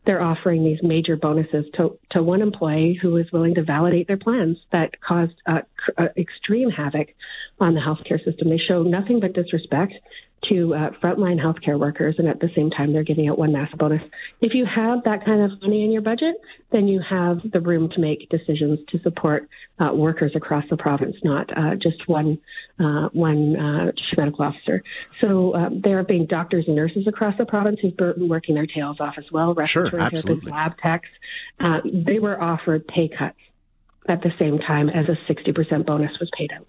they're 0.05 0.21
offering 0.21 0.63
these 0.63 0.79
major 0.83 1.15
bonuses 1.15 1.65
to, 1.75 1.97
to 2.11 2.21
one 2.21 2.41
employee 2.41 2.97
who 3.01 3.15
is 3.17 3.31
willing 3.31 3.55
to 3.55 3.63
validate 3.63 4.07
their 4.07 4.17
plans 4.17 4.57
that 4.71 4.99
caused 5.01 5.33
uh, 5.45 5.59
uh, 5.97 6.07
extreme 6.17 6.69
havoc 6.69 7.07
on 7.59 7.73
the 7.73 7.79
healthcare 7.79 8.23
system. 8.23 8.49
They 8.49 8.57
show 8.57 8.83
nothing 8.83 9.19
but 9.19 9.33
disrespect 9.33 9.93
to 10.49 10.73
uh, 10.73 10.89
frontline 11.01 11.39
healthcare 11.39 11.79
workers, 11.79 12.15
and 12.17 12.27
at 12.27 12.39
the 12.39 12.49
same 12.55 12.69
time, 12.69 12.93
they're 12.93 13.03
giving 13.03 13.27
out 13.27 13.37
one 13.37 13.51
massive 13.51 13.77
bonus. 13.77 14.01
If 14.41 14.53
you 14.53 14.65
have 14.65 15.03
that 15.03 15.25
kind 15.25 15.41
of 15.41 15.61
money 15.61 15.83
in 15.83 15.91
your 15.91 16.01
budget, 16.01 16.35
then 16.71 16.87
you 16.87 17.01
have 17.07 17.39
the 17.51 17.59
room 17.59 17.89
to 17.89 17.99
make 17.99 18.29
decisions 18.29 18.79
to 18.89 18.99
support 18.99 19.47
uh, 19.79 19.93
workers 19.93 20.31
across 20.35 20.63
the 20.69 20.77
province, 20.77 21.15
not 21.23 21.49
uh, 21.57 21.75
just 21.75 22.07
one 22.07 22.39
uh, 22.79 23.09
one 23.13 23.55
uh, 23.55 23.91
chief 23.91 24.17
medical 24.17 24.45
officer. 24.45 24.83
So 25.21 25.53
uh, 25.53 25.69
there 25.71 25.97
have 25.97 26.07
been 26.07 26.25
doctors 26.25 26.65
and 26.67 26.75
nurses 26.75 27.07
across 27.07 27.37
the 27.37 27.45
province 27.45 27.79
who've 27.81 27.95
been 27.95 28.27
working 28.27 28.55
their 28.55 28.67
tails 28.67 28.97
off 28.99 29.15
as 29.17 29.25
well. 29.31 29.53
Respiratory 29.53 30.09
sure, 30.09 30.21
therapists, 30.21 30.49
lab 30.49 30.77
techs, 30.77 31.09
they 31.83 32.19
were 32.19 32.41
offered 32.41 32.87
pay 32.87 33.09
cuts 33.09 33.37
at 34.07 34.21
the 34.21 34.31
same 34.37 34.59
time 34.59 34.89
as 34.89 35.05
a 35.07 35.17
60% 35.31 35.85
bonus 35.85 36.11
was 36.19 36.29
paid 36.37 36.51
out. 36.51 36.67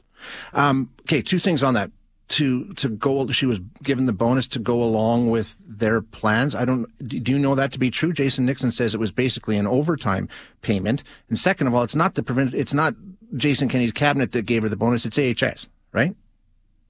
Um, 0.52 0.90
okay, 1.00 1.22
two 1.22 1.38
things 1.38 1.62
on 1.62 1.74
that 1.74 1.90
to 2.26 2.72
to 2.74 2.88
go 2.88 3.28
she 3.28 3.46
was 3.46 3.60
given 3.82 4.06
the 4.06 4.12
bonus 4.12 4.46
to 4.48 4.58
go 4.58 4.82
along 4.82 5.30
with 5.30 5.56
their 5.66 6.00
plans. 6.00 6.54
I 6.54 6.64
don't 6.64 6.86
do 7.06 7.32
you 7.32 7.38
know 7.38 7.54
that 7.54 7.72
to 7.72 7.78
be 7.78 7.90
true? 7.90 8.12
Jason 8.12 8.46
nixon 8.46 8.70
says 8.70 8.94
it 8.94 9.00
was 9.00 9.12
basically 9.12 9.56
an 9.56 9.66
overtime 9.66 10.28
payment. 10.62 11.04
And 11.28 11.38
second 11.38 11.66
of 11.66 11.74
all 11.74 11.82
it's 11.82 11.94
not 11.94 12.14
the 12.14 12.22
prevent 12.22 12.54
it's 12.54 12.74
not 12.74 12.94
jason 13.36 13.68
kenney's 13.68 13.92
cabinet 13.92 14.32
that 14.32 14.42
gave 14.42 14.62
her 14.62 14.68
the 14.68 14.76
bonus 14.76 15.04
it's 15.04 15.18
ahs 15.18 15.66
right? 15.92 16.14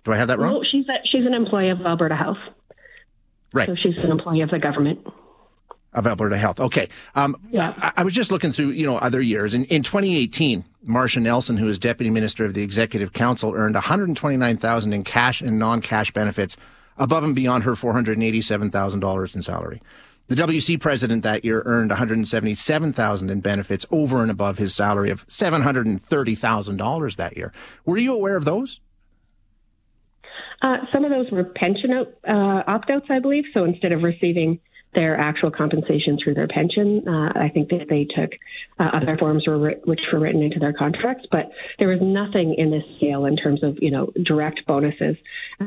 Do 0.04 0.12
i 0.12 0.16
have 0.16 0.28
that 0.28 0.38
wrong? 0.38 0.52
No 0.52 0.64
she's 0.70 0.88
a, 0.88 0.98
she's 1.04 1.26
an 1.26 1.34
employee 1.34 1.70
of 1.70 1.80
alberta 1.80 2.16
health. 2.16 2.38
Right. 3.52 3.68
So 3.68 3.74
she's 3.74 3.96
an 4.02 4.10
employee 4.10 4.42
of 4.42 4.50
the 4.50 4.58
government 4.58 5.00
of 5.94 6.06
Alberta 6.06 6.36
Health. 6.36 6.60
Okay. 6.60 6.88
Um, 7.14 7.36
yeah. 7.50 7.74
I, 7.78 7.92
I, 7.98 8.02
was 8.04 8.12
just 8.12 8.30
looking 8.32 8.52
through, 8.52 8.70
you 8.70 8.86
know, 8.86 8.98
other 8.98 9.22
years. 9.22 9.54
In, 9.54 9.64
in 9.66 9.82
2018, 9.82 10.64
Marcia 10.82 11.20
Nelson, 11.20 11.56
who 11.56 11.68
is 11.68 11.78
Deputy 11.78 12.10
Minister 12.10 12.44
of 12.44 12.54
the 12.54 12.62
Executive 12.62 13.12
Council, 13.12 13.54
earned 13.54 13.74
129000 13.74 14.92
in 14.92 15.04
cash 15.04 15.40
and 15.40 15.58
non-cash 15.58 16.10
benefits 16.12 16.56
above 16.98 17.24
and 17.24 17.34
beyond 17.34 17.64
her 17.64 17.72
$487,000 17.72 19.34
in 19.34 19.42
salary. 19.42 19.80
The 20.26 20.36
WC 20.36 20.80
president 20.80 21.22
that 21.22 21.44
year 21.44 21.62
earned 21.66 21.90
177,000 21.90 23.30
in 23.30 23.40
benefits 23.40 23.84
over 23.90 24.22
and 24.22 24.30
above 24.30 24.56
his 24.56 24.74
salary 24.74 25.10
of 25.10 25.26
$730,000 25.28 27.16
that 27.16 27.36
year. 27.36 27.52
Were 27.84 27.98
you 27.98 28.14
aware 28.14 28.36
of 28.36 28.46
those? 28.46 28.80
Uh, 30.62 30.78
some 30.92 31.04
of 31.04 31.10
those 31.10 31.30
were 31.30 31.44
pension 31.44 31.92
out, 31.92 32.08
uh, 32.26 32.62
opt-outs, 32.66 33.04
I 33.10 33.18
believe. 33.18 33.44
So 33.52 33.64
instead 33.64 33.92
of 33.92 34.02
receiving 34.02 34.60
their 34.94 35.18
actual 35.18 35.50
compensation 35.50 36.18
through 36.22 36.34
their 36.34 36.48
pension. 36.48 37.06
Uh, 37.06 37.32
I 37.34 37.48
think 37.52 37.68
that 37.70 37.86
they 37.88 38.04
took 38.04 38.32
uh, 38.78 38.90
other 38.94 39.16
forms 39.18 39.46
were 39.46 39.72
which 39.84 40.00
were 40.12 40.20
written 40.20 40.42
into 40.42 40.58
their 40.58 40.72
contracts, 40.72 41.26
but 41.30 41.50
there 41.78 41.88
was 41.88 42.00
nothing 42.00 42.54
in 42.56 42.70
this 42.70 42.84
scale 42.96 43.24
in 43.24 43.36
terms 43.36 43.62
of 43.62 43.78
you 43.80 43.90
know 43.90 44.12
direct 44.24 44.64
bonuses, 44.66 45.16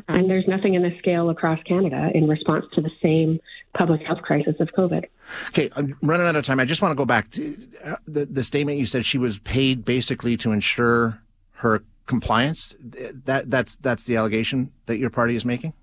and 0.07 0.29
there's 0.29 0.47
nothing 0.47 0.73
in 0.73 0.83
this 0.83 0.97
scale 0.99 1.29
across 1.29 1.61
Canada 1.63 2.09
in 2.13 2.27
response 2.27 2.65
to 2.73 2.81
the 2.81 2.91
same 3.01 3.39
public 3.77 4.01
health 4.01 4.21
crisis 4.21 4.55
of 4.59 4.69
COVID. 4.77 5.05
Okay, 5.49 5.69
I'm 5.75 5.95
running 6.01 6.25
out 6.25 6.35
of 6.35 6.45
time. 6.45 6.59
I 6.59 6.65
just 6.65 6.81
want 6.81 6.91
to 6.91 6.95
go 6.95 7.05
back 7.05 7.29
to 7.31 7.57
uh, 7.83 7.95
the, 8.07 8.25
the 8.25 8.43
statement 8.43 8.79
you 8.79 8.85
said 8.85 9.05
she 9.05 9.17
was 9.17 9.39
paid 9.39 9.85
basically 9.85 10.37
to 10.37 10.51
ensure 10.51 11.21
her 11.53 11.83
compliance. 12.05 12.75
That 12.79 13.49
that's 13.49 13.75
that's 13.81 14.05
the 14.05 14.15
allegation 14.15 14.71
that 14.85 14.97
your 14.97 15.09
party 15.09 15.35
is 15.35 15.45
making. 15.45 15.73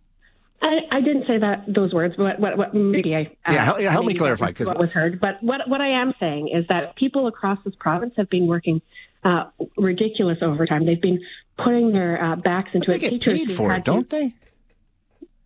I, 0.62 0.78
I 0.90 1.00
didn't 1.00 1.26
say 1.26 1.38
that 1.38 1.64
those 1.68 1.92
words, 1.92 2.14
but 2.16 2.40
what, 2.40 2.56
what 2.56 2.74
maybe 2.74 3.14
I 3.14 3.36
uh, 3.46 3.52
yeah, 3.52 3.64
help, 3.64 3.80
yeah, 3.80 3.90
help 3.90 4.06
me 4.06 4.14
clarify 4.14 4.46
because 4.46 4.66
what 4.66 4.78
was 4.78 4.90
heard. 4.90 5.20
But 5.20 5.42
what 5.42 5.68
what 5.68 5.80
I 5.80 6.00
am 6.00 6.14
saying 6.18 6.48
is 6.54 6.66
that 6.68 6.96
people 6.96 7.26
across 7.26 7.58
this 7.64 7.74
province 7.78 8.14
have 8.16 8.30
been 8.30 8.46
working 8.46 8.80
uh, 9.24 9.44
ridiculous 9.76 10.38
overtime. 10.42 10.86
They've 10.86 11.00
been 11.00 11.20
putting 11.58 11.92
their 11.92 12.22
uh, 12.22 12.36
backs 12.36 12.70
into 12.72 12.86
but 12.86 13.00
they 13.00 13.06
it. 13.08 13.20
Get 13.20 13.48
paid 13.48 13.52
for 13.52 13.72
it, 13.72 13.84
don't 13.84 14.08
they? 14.08 14.34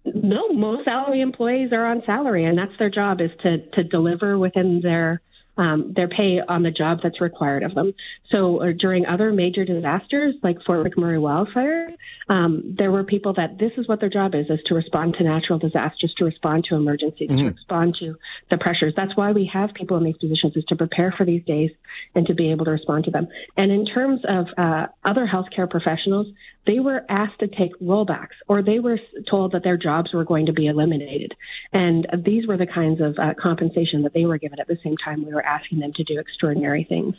No, 0.05 0.49
most 0.51 0.85
salary 0.85 1.21
employees 1.21 1.73
are 1.73 1.87
on 1.87 2.03
salary, 2.07 2.45
and 2.45 2.57
that's 2.57 2.77
their 2.79 2.91
job 2.91 3.21
is 3.21 3.31
to 3.43 3.59
to 3.71 3.85
deliver 3.85 4.39
within 4.39 4.81
their 4.81 5.21
um, 5.57 5.93
their 5.95 6.09
pay 6.09 6.41
on 6.47 6.63
the 6.63 6.71
job 6.71 7.01
that's 7.03 7.21
required 7.21 7.65
of 7.65 7.75
them. 7.75 7.93
So 8.31 8.63
uh, 8.63 8.73
during 8.79 9.07
other 9.07 9.33
major 9.33 9.65
disasters 9.65 10.35
like 10.43 10.59
Fort 10.67 10.87
McMurray 10.87 11.21
wildfire, 11.21 11.89
um, 12.29 12.75
there 12.77 12.91
were 12.91 13.05
people 13.05 13.33
that 13.35 13.59
this 13.59 13.73
is 13.79 13.89
what 13.89 14.01
their 14.01 14.11
job 14.11 14.35
is, 14.35 14.47
is 14.51 14.61
to 14.67 14.75
respond 14.75 15.15
to 15.19 15.25
natural 15.25 15.59
disasters, 15.59 16.13
to 16.19 16.25
respond 16.25 16.65
to 16.69 16.75
emergencies, 16.75 17.31
mm-hmm. 17.31 17.47
to 17.47 17.53
respond 17.53 17.97
to 18.01 18.17
the 18.51 18.59
pressures. 18.59 18.93
That's 18.95 19.17
why 19.17 19.33
we 19.33 19.51
have 19.53 19.73
people 19.73 19.97
in 19.97 20.05
these 20.05 20.19
positions 20.19 20.57
is 20.57 20.65
to 20.69 20.77
prepare 20.77 21.15
for 21.17 21.25
these 21.25 21.45
days 21.45 21.71
and 22.15 22.27
to 22.27 22.35
be 22.35 22.51
able 22.51 22.67
to 22.67 22.73
respond 22.73 23.05
to 23.05 23.11
them. 23.11 23.29
And 23.57 23.73
in 23.73 23.87
terms 23.87 24.21
of 24.29 24.47
uh, 24.59 24.87
other 25.05 25.27
healthcare 25.27 25.71
professionals, 25.71 26.27
they 26.67 26.81
were 26.81 27.03
asked 27.09 27.39
to 27.41 27.49
take 27.49 27.73
rollbacks 27.81 28.37
or 28.47 28.63
they 28.63 28.79
were 28.79 28.99
told 29.31 29.53
that 29.53 29.65
their 29.65 29.79
jobs 29.79 30.13
were 30.13 30.25
going 30.25 30.47
to 30.47 30.53
be 30.53 30.67
eliminated. 30.67 31.33
And 31.73 32.07
these 32.27 32.47
were 32.47 32.59
the 32.59 32.67
kinds 32.67 33.01
of 33.01 33.17
uh, 33.19 33.33
compensation 33.41 34.03
that 34.03 34.13
they 34.13 34.27
were 34.27 34.37
given 34.37 34.61
at 34.61 34.69
the 34.69 34.77
same 34.85 34.97
time 35.03 35.25
we 35.25 35.33
were 35.33 35.45
asking 35.45 35.79
them 35.79 35.93
to 35.95 36.05
do 36.05 36.21
extraordinary 36.21 36.85
things. 36.87 37.15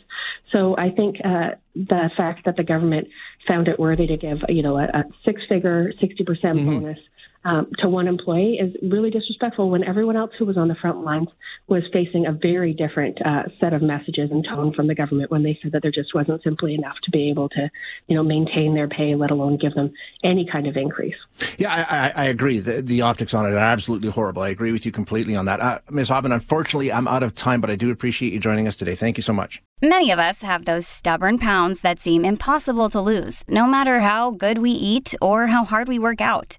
So 0.52 0.76
I 0.78 0.90
think 0.90 0.99
uh, 1.24 1.56
the 1.74 2.10
fact 2.16 2.44
that 2.44 2.56
the 2.56 2.64
government 2.64 3.08
found 3.46 3.68
it 3.68 3.78
worthy 3.78 4.06
to 4.06 4.16
give, 4.16 4.38
you 4.48 4.62
know, 4.62 4.76
a, 4.78 4.84
a 4.84 5.04
six-figure, 5.24 5.92
60% 6.00 6.26
mm 6.26 6.64
hmm 6.64 6.66
bonus 6.66 6.98
um, 7.44 7.68
to 7.78 7.88
one 7.88 8.06
employee 8.06 8.58
is 8.60 8.74
really 8.82 9.10
disrespectful 9.10 9.70
when 9.70 9.82
everyone 9.82 10.16
else 10.16 10.30
who 10.38 10.44
was 10.44 10.58
on 10.58 10.68
the 10.68 10.74
front 10.74 11.02
lines 11.04 11.28
was 11.68 11.82
facing 11.92 12.26
a 12.26 12.32
very 12.32 12.74
different 12.74 13.18
uh, 13.24 13.44
set 13.60 13.72
of 13.72 13.80
messages 13.80 14.30
and 14.30 14.44
tone 14.44 14.74
from 14.74 14.88
the 14.88 14.94
government 14.94 15.30
when 15.30 15.42
they 15.42 15.58
said 15.62 15.72
that 15.72 15.82
there 15.82 15.92
just 15.92 16.14
wasn't 16.14 16.42
simply 16.42 16.74
enough 16.74 16.96
to 17.04 17.10
be 17.10 17.30
able 17.30 17.48
to, 17.48 17.70
you 18.08 18.16
know, 18.16 18.22
maintain 18.22 18.74
their 18.74 18.88
pay, 18.88 19.14
let 19.14 19.30
alone 19.30 19.56
give 19.56 19.72
them 19.74 19.92
any 20.22 20.46
kind 20.50 20.66
of 20.66 20.76
increase. 20.76 21.14
Yeah, 21.56 21.72
I, 21.72 21.96
I, 21.96 22.12
I 22.16 22.24
agree. 22.26 22.58
The, 22.58 22.82
the, 22.82 23.00
optics 23.00 23.32
on 23.32 23.46
it 23.46 23.54
are 23.54 23.58
absolutely 23.58 24.10
horrible. 24.10 24.42
I 24.42 24.50
agree 24.50 24.72
with 24.72 24.84
you 24.84 24.92
completely 24.92 25.34
on 25.34 25.46
that. 25.46 25.60
Uh, 25.60 25.78
Ms. 25.90 26.10
Hoffman, 26.10 26.32
unfortunately, 26.32 26.92
I'm 26.92 27.08
out 27.08 27.22
of 27.22 27.34
time, 27.34 27.62
but 27.62 27.70
I 27.70 27.76
do 27.76 27.90
appreciate 27.90 28.34
you 28.34 28.38
joining 28.38 28.68
us 28.68 28.76
today. 28.76 28.94
Thank 28.94 29.16
you 29.16 29.22
so 29.22 29.32
much. 29.32 29.62
Many 29.80 30.10
of 30.10 30.18
us 30.18 30.42
have 30.42 30.66
those 30.66 30.86
stubborn 30.86 31.38
pounds 31.38 31.80
that 31.80 31.98
seem 31.98 32.26
impossible 32.26 32.90
to 32.90 33.00
lose, 33.00 33.42
no 33.48 33.66
matter 33.66 34.00
how 34.00 34.32
good 34.32 34.58
we 34.58 34.72
eat 34.72 35.14
or 35.22 35.46
how 35.46 35.64
hard 35.64 35.88
we 35.88 35.98
work 35.98 36.20
out. 36.20 36.58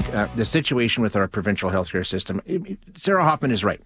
think. 0.00 0.14
Uh, 0.14 0.28
the 0.34 0.44
situation 0.44 1.02
with 1.02 1.16
our 1.16 1.28
provincial 1.28 1.70
healthcare 1.70 2.06
system, 2.06 2.40
Sarah 2.96 3.24
Hoffman 3.24 3.50
is 3.50 3.64
right. 3.64 3.80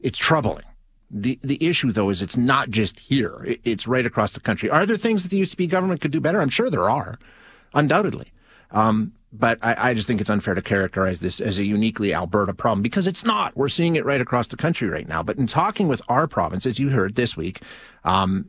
It's 0.00 0.18
troubling. 0.18 0.64
The 1.10 1.38
the 1.42 1.62
issue 1.64 1.92
though 1.92 2.10
is 2.10 2.22
it's 2.22 2.36
not 2.36 2.70
just 2.70 2.98
here. 2.98 3.56
it's 3.64 3.86
right 3.86 4.06
across 4.06 4.32
the 4.32 4.40
country. 4.40 4.70
Are 4.70 4.86
there 4.86 4.96
things 4.96 5.22
that 5.22 5.28
the 5.28 5.40
UCP 5.40 5.68
government 5.68 6.00
could 6.00 6.10
do 6.10 6.20
better? 6.20 6.40
I'm 6.40 6.48
sure 6.48 6.70
there 6.70 6.88
are, 6.88 7.18
undoubtedly. 7.74 8.32
Um, 8.70 9.12
but 9.34 9.58
I, 9.62 9.90
I, 9.90 9.94
just 9.94 10.06
think 10.06 10.20
it's 10.20 10.30
unfair 10.30 10.54
to 10.54 10.62
characterize 10.62 11.20
this 11.20 11.40
as 11.40 11.58
a 11.58 11.64
uniquely 11.64 12.14
Alberta 12.14 12.54
problem 12.54 12.82
because 12.82 13.06
it's 13.06 13.24
not. 13.24 13.54
We're 13.56 13.68
seeing 13.68 13.96
it 13.96 14.04
right 14.04 14.20
across 14.20 14.48
the 14.48 14.56
country 14.56 14.88
right 14.88 15.06
now. 15.08 15.22
But 15.22 15.36
in 15.36 15.46
talking 15.46 15.88
with 15.88 16.00
our 16.08 16.26
province, 16.26 16.64
as 16.64 16.78
you 16.78 16.88
heard 16.88 17.14
this 17.14 17.36
week, 17.36 17.60
um, 18.04 18.48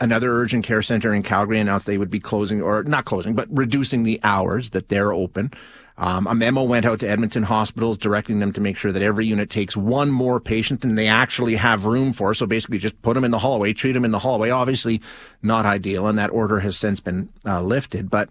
another 0.00 0.30
urgent 0.32 0.64
care 0.64 0.82
center 0.82 1.14
in 1.14 1.22
Calgary 1.22 1.58
announced 1.58 1.86
they 1.86 1.98
would 1.98 2.10
be 2.10 2.20
closing 2.20 2.60
or 2.60 2.82
not 2.82 3.04
closing, 3.04 3.34
but 3.34 3.48
reducing 3.50 4.02
the 4.02 4.20
hours 4.22 4.70
that 4.70 4.88
they're 4.88 5.12
open. 5.12 5.52
Um, 5.98 6.26
a 6.26 6.34
memo 6.34 6.62
went 6.62 6.86
out 6.86 7.00
to 7.00 7.08
Edmonton 7.08 7.42
hospitals 7.42 7.98
directing 7.98 8.38
them 8.38 8.52
to 8.52 8.60
make 8.60 8.76
sure 8.76 8.92
that 8.92 9.02
every 9.02 9.26
unit 9.26 9.50
takes 9.50 9.76
one 9.76 10.10
more 10.10 10.40
patient 10.40 10.80
than 10.80 10.94
they 10.94 11.06
actually 11.06 11.56
have 11.56 11.84
room 11.84 12.12
for. 12.12 12.34
So 12.34 12.46
basically, 12.46 12.78
just 12.78 13.00
put 13.02 13.14
them 13.14 13.24
in 13.24 13.30
the 13.30 13.38
hallway, 13.38 13.72
treat 13.72 13.92
them 13.92 14.04
in 14.04 14.10
the 14.10 14.18
hallway. 14.18 14.50
Obviously, 14.50 15.00
not 15.42 15.66
ideal, 15.66 16.06
and 16.06 16.18
that 16.18 16.30
order 16.30 16.60
has 16.60 16.76
since 16.76 17.00
been 17.00 17.28
uh, 17.44 17.62
lifted. 17.62 18.10
But 18.10 18.30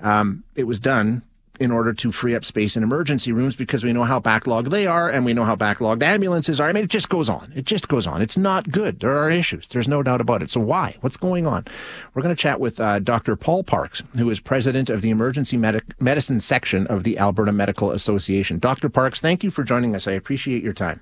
um, 0.00 0.44
it 0.54 0.64
was 0.64 0.80
done 0.80 1.22
in 1.60 1.70
order 1.70 1.92
to 1.92 2.10
free 2.10 2.34
up 2.34 2.44
space 2.44 2.76
in 2.76 2.82
emergency 2.82 3.30
rooms 3.32 3.54
because 3.54 3.84
we 3.84 3.92
know 3.92 4.04
how 4.04 4.18
backlogged 4.18 4.70
they 4.70 4.86
are 4.86 5.10
and 5.10 5.24
we 5.24 5.34
know 5.34 5.44
how 5.44 5.54
backlogged 5.54 6.02
ambulances 6.02 6.58
are. 6.58 6.68
I 6.68 6.72
mean, 6.72 6.84
it 6.84 6.90
just 6.90 7.10
goes 7.10 7.28
on. 7.28 7.52
It 7.54 7.66
just 7.66 7.86
goes 7.86 8.06
on. 8.06 8.22
It's 8.22 8.38
not 8.38 8.70
good. 8.70 9.00
There 9.00 9.16
are 9.16 9.30
issues. 9.30 9.68
There's 9.68 9.86
no 9.86 10.02
doubt 10.02 10.22
about 10.22 10.42
it. 10.42 10.50
So 10.50 10.58
why? 10.58 10.96
What's 11.02 11.18
going 11.18 11.46
on? 11.46 11.66
We're 12.14 12.22
going 12.22 12.34
to 12.34 12.40
chat 12.40 12.58
with 12.58 12.80
uh, 12.80 12.98
Dr. 12.98 13.36
Paul 13.36 13.62
Parks, 13.62 14.02
who 14.16 14.30
is 14.30 14.40
president 14.40 14.88
of 14.88 15.02
the 15.02 15.10
emergency 15.10 15.58
Medic- 15.58 16.00
medicine 16.00 16.40
section 16.40 16.86
of 16.86 17.04
the 17.04 17.18
Alberta 17.18 17.52
Medical 17.52 17.90
Association. 17.90 18.58
Dr. 18.58 18.88
Parks, 18.88 19.20
thank 19.20 19.44
you 19.44 19.50
for 19.50 19.62
joining 19.62 19.94
us. 19.94 20.08
I 20.08 20.12
appreciate 20.12 20.62
your 20.62 20.72
time. 20.72 21.00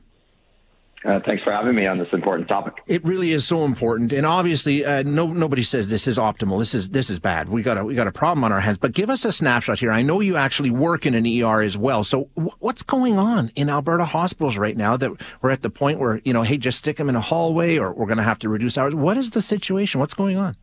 Uh, 1.04 1.20
thanks 1.24 1.44
for 1.44 1.52
having 1.52 1.76
me 1.76 1.86
on 1.86 1.96
this 1.96 2.08
important 2.12 2.48
topic. 2.48 2.74
It 2.88 3.04
really 3.04 3.30
is 3.30 3.46
so 3.46 3.64
important, 3.64 4.12
and 4.12 4.26
obviously, 4.26 4.84
uh, 4.84 5.04
no 5.04 5.28
nobody 5.28 5.62
says 5.62 5.90
this 5.90 6.08
is 6.08 6.18
optimal. 6.18 6.58
This 6.58 6.74
is 6.74 6.88
this 6.88 7.08
is 7.08 7.20
bad. 7.20 7.48
We 7.48 7.62
got 7.62 7.78
a 7.78 7.84
we 7.84 7.94
got 7.94 8.08
a 8.08 8.12
problem 8.12 8.42
on 8.42 8.50
our 8.50 8.58
hands. 8.58 8.78
But 8.78 8.92
give 8.92 9.08
us 9.08 9.24
a 9.24 9.30
snapshot 9.30 9.78
here. 9.78 9.92
I 9.92 10.02
know 10.02 10.20
you 10.20 10.36
actually 10.36 10.70
work 10.70 11.06
in 11.06 11.14
an 11.14 11.24
ER 11.24 11.62
as 11.62 11.76
well. 11.76 12.02
So 12.02 12.28
w- 12.34 12.54
what's 12.58 12.82
going 12.82 13.16
on 13.16 13.52
in 13.54 13.70
Alberta 13.70 14.04
hospitals 14.06 14.56
right 14.56 14.76
now 14.76 14.96
that 14.96 15.12
we're 15.40 15.50
at 15.50 15.62
the 15.62 15.70
point 15.70 16.00
where 16.00 16.20
you 16.24 16.32
know, 16.32 16.42
hey, 16.42 16.56
just 16.56 16.78
stick 16.78 16.96
them 16.96 17.08
in 17.08 17.14
a 17.14 17.20
hallway, 17.20 17.78
or 17.78 17.92
we're 17.92 18.06
going 18.06 18.18
to 18.18 18.24
have 18.24 18.40
to 18.40 18.48
reduce 18.48 18.76
hours? 18.76 18.94
What 18.94 19.16
is 19.16 19.30
the 19.30 19.42
situation? 19.42 20.00
What's 20.00 20.14
going 20.14 20.36
on? 20.36 20.56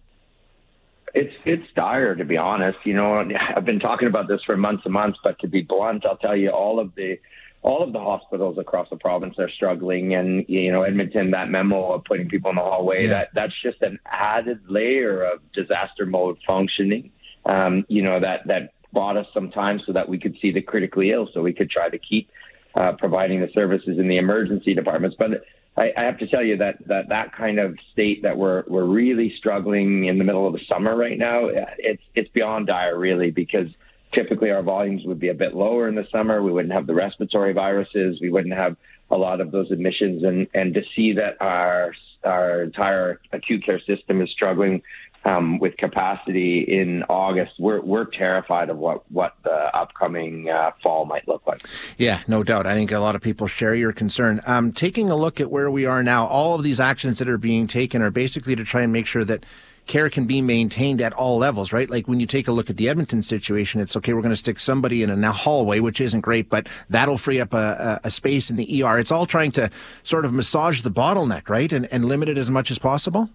It's 1.13 1.33
it's 1.45 1.65
dire 1.77 2.13
to 2.13 2.25
be 2.25 2.35
honest. 2.35 2.79
You 2.83 2.95
know, 2.95 3.23
I've 3.55 3.63
been 3.63 3.79
talking 3.79 4.09
about 4.09 4.27
this 4.27 4.41
for 4.45 4.57
months 4.57 4.83
and 4.83 4.93
months, 4.93 5.17
but 5.23 5.39
to 5.39 5.47
be 5.47 5.61
blunt, 5.61 6.05
I'll 6.05 6.17
tell 6.17 6.35
you 6.35 6.49
all 6.49 6.77
of 6.81 6.93
the 6.95 7.17
all 7.65 7.81
of 7.81 7.93
the 7.93 7.99
hospitals 7.99 8.59
across 8.59 8.87
the 8.91 8.95
province 8.95 9.39
are 9.39 9.49
struggling. 9.49 10.13
And 10.13 10.45
you 10.47 10.71
know, 10.71 10.83
Edmonton, 10.83 11.31
that 11.31 11.49
memo 11.49 11.93
of 11.93 12.05
putting 12.05 12.29
people 12.29 12.51
in 12.51 12.57
the 12.57 12.61
hallway, 12.61 13.03
yeah. 13.03 13.09
that 13.09 13.29
that's 13.33 13.53
just 13.63 13.81
an 13.81 13.99
added 14.05 14.59
layer 14.69 15.23
of 15.23 15.39
disaster 15.51 16.05
mode 16.05 16.37
functioning. 16.45 17.11
Um, 17.45 17.83
you 17.89 18.03
know, 18.03 18.19
that 18.19 18.47
that 18.47 18.73
bought 18.93 19.17
us 19.17 19.25
some 19.33 19.49
time 19.49 19.81
so 19.85 19.93
that 19.93 20.07
we 20.07 20.19
could 20.19 20.37
see 20.41 20.51
the 20.51 20.61
critically 20.61 21.11
ill, 21.11 21.27
so 21.33 21.41
we 21.41 21.53
could 21.53 21.71
try 21.71 21.89
to 21.89 21.97
keep 21.97 22.29
uh, 22.75 22.93
providing 22.99 23.41
the 23.41 23.49
services 23.53 23.97
in 23.97 24.07
the 24.07 24.17
emergency 24.17 24.75
departments. 24.75 25.15
But 25.17 25.43
I, 25.75 25.91
I 25.97 26.03
have 26.03 26.19
to 26.19 26.27
tell 26.27 26.43
you 26.43 26.57
that 26.57 26.87
that 26.87 27.09
that 27.09 27.35
kind 27.35 27.57
of 27.57 27.77
state 27.91 28.21
that 28.21 28.37
we're 28.37 28.63
we're 28.67 28.85
really 28.85 29.33
struggling 29.39 30.05
in 30.05 30.19
the 30.19 30.23
middle 30.23 30.45
of 30.45 30.53
the 30.53 30.61
summer 30.69 30.95
right 30.95 31.17
now, 31.17 31.47
it's 31.79 32.03
it's 32.13 32.29
beyond 32.29 32.67
dire, 32.67 32.95
really, 32.95 33.31
because 33.31 33.69
typically 34.13 34.51
our 34.51 34.63
volumes 34.63 35.03
would 35.05 35.19
be 35.19 35.29
a 35.29 35.33
bit 35.33 35.53
lower 35.53 35.87
in 35.87 35.95
the 35.95 36.07
summer. 36.11 36.41
We 36.41 36.51
wouldn't 36.51 36.73
have 36.73 36.87
the 36.87 36.93
respiratory 36.93 37.53
viruses. 37.53 38.19
We 38.21 38.29
wouldn't 38.29 38.53
have 38.53 38.77
a 39.11 39.17
lot 39.17 39.41
of 39.41 39.51
those 39.51 39.71
admissions. 39.71 40.23
And, 40.23 40.47
and 40.53 40.73
to 40.73 40.81
see 40.95 41.13
that 41.13 41.37
our, 41.41 41.93
our 42.23 42.63
entire 42.63 43.19
acute 43.31 43.65
care 43.65 43.79
system 43.81 44.21
is 44.21 44.29
struggling 44.31 44.81
um, 45.25 45.57
with 45.57 45.75
capacity 45.77 46.61
in 46.61 47.03
August, 47.09 47.53
we're, 47.57 47.81
we're 47.81 48.05
terrified 48.05 48.69
of 48.69 48.77
what, 48.77 49.09
what 49.11 49.35
the 49.43 49.75
upcoming 49.75 50.49
uh, 50.49 50.71
fall 50.83 51.05
might 51.05 51.27
look 51.27 51.45
like. 51.47 51.67
Yeah, 51.97 52.21
no 52.27 52.43
doubt. 52.43 52.67
I 52.67 52.75
think 52.75 52.91
a 52.91 52.99
lot 52.99 53.15
of 53.15 53.21
people 53.21 53.47
share 53.47 53.73
your 53.73 53.91
concern. 53.91 54.41
Um, 54.45 54.71
taking 54.71 55.09
a 55.09 55.15
look 55.15 55.41
at 55.41 55.49
where 55.49 55.69
we 55.71 55.85
are 55.85 56.03
now, 56.03 56.27
all 56.27 56.53
of 56.53 56.63
these 56.63 56.79
actions 56.79 57.17
that 57.19 57.27
are 57.27 57.39
being 57.39 57.65
taken 57.65 58.03
are 58.03 58.11
basically 58.11 58.55
to 58.55 58.63
try 58.63 58.81
and 58.81 58.93
make 58.93 59.07
sure 59.07 59.25
that 59.25 59.45
care 59.87 60.09
can 60.09 60.25
be 60.25 60.41
maintained 60.41 61.01
at 61.01 61.13
all 61.13 61.37
levels, 61.37 61.71
right? 61.71 61.89
Like 61.89 62.07
when 62.07 62.19
you 62.19 62.25
take 62.25 62.47
a 62.47 62.51
look 62.51 62.69
at 62.69 62.77
the 62.77 62.89
Edmonton 62.89 63.21
situation, 63.21 63.81
it's 63.81 63.95
okay, 63.97 64.13
we're 64.13 64.21
going 64.21 64.31
to 64.31 64.37
stick 64.37 64.59
somebody 64.59 65.03
in 65.03 65.23
a 65.23 65.31
hallway, 65.31 65.79
which 65.79 66.01
isn't 66.01 66.21
great, 66.21 66.49
but 66.49 66.67
that'll 66.89 67.17
free 67.17 67.39
up 67.39 67.53
a, 67.53 67.99
a, 68.03 68.11
space 68.11 68.49
in 68.49 68.55
the 68.55 68.83
ER. 68.83 68.99
It's 68.99 69.11
all 69.11 69.25
trying 69.25 69.51
to 69.53 69.69
sort 70.03 70.25
of 70.25 70.33
massage 70.33 70.81
the 70.81 70.91
bottleneck, 70.91 71.49
right? 71.49 71.71
And, 71.71 71.91
and 71.91 72.05
limit 72.05 72.29
it 72.29 72.37
as 72.37 72.49
much 72.49 72.71
as 72.71 72.79
possible. 72.79 73.29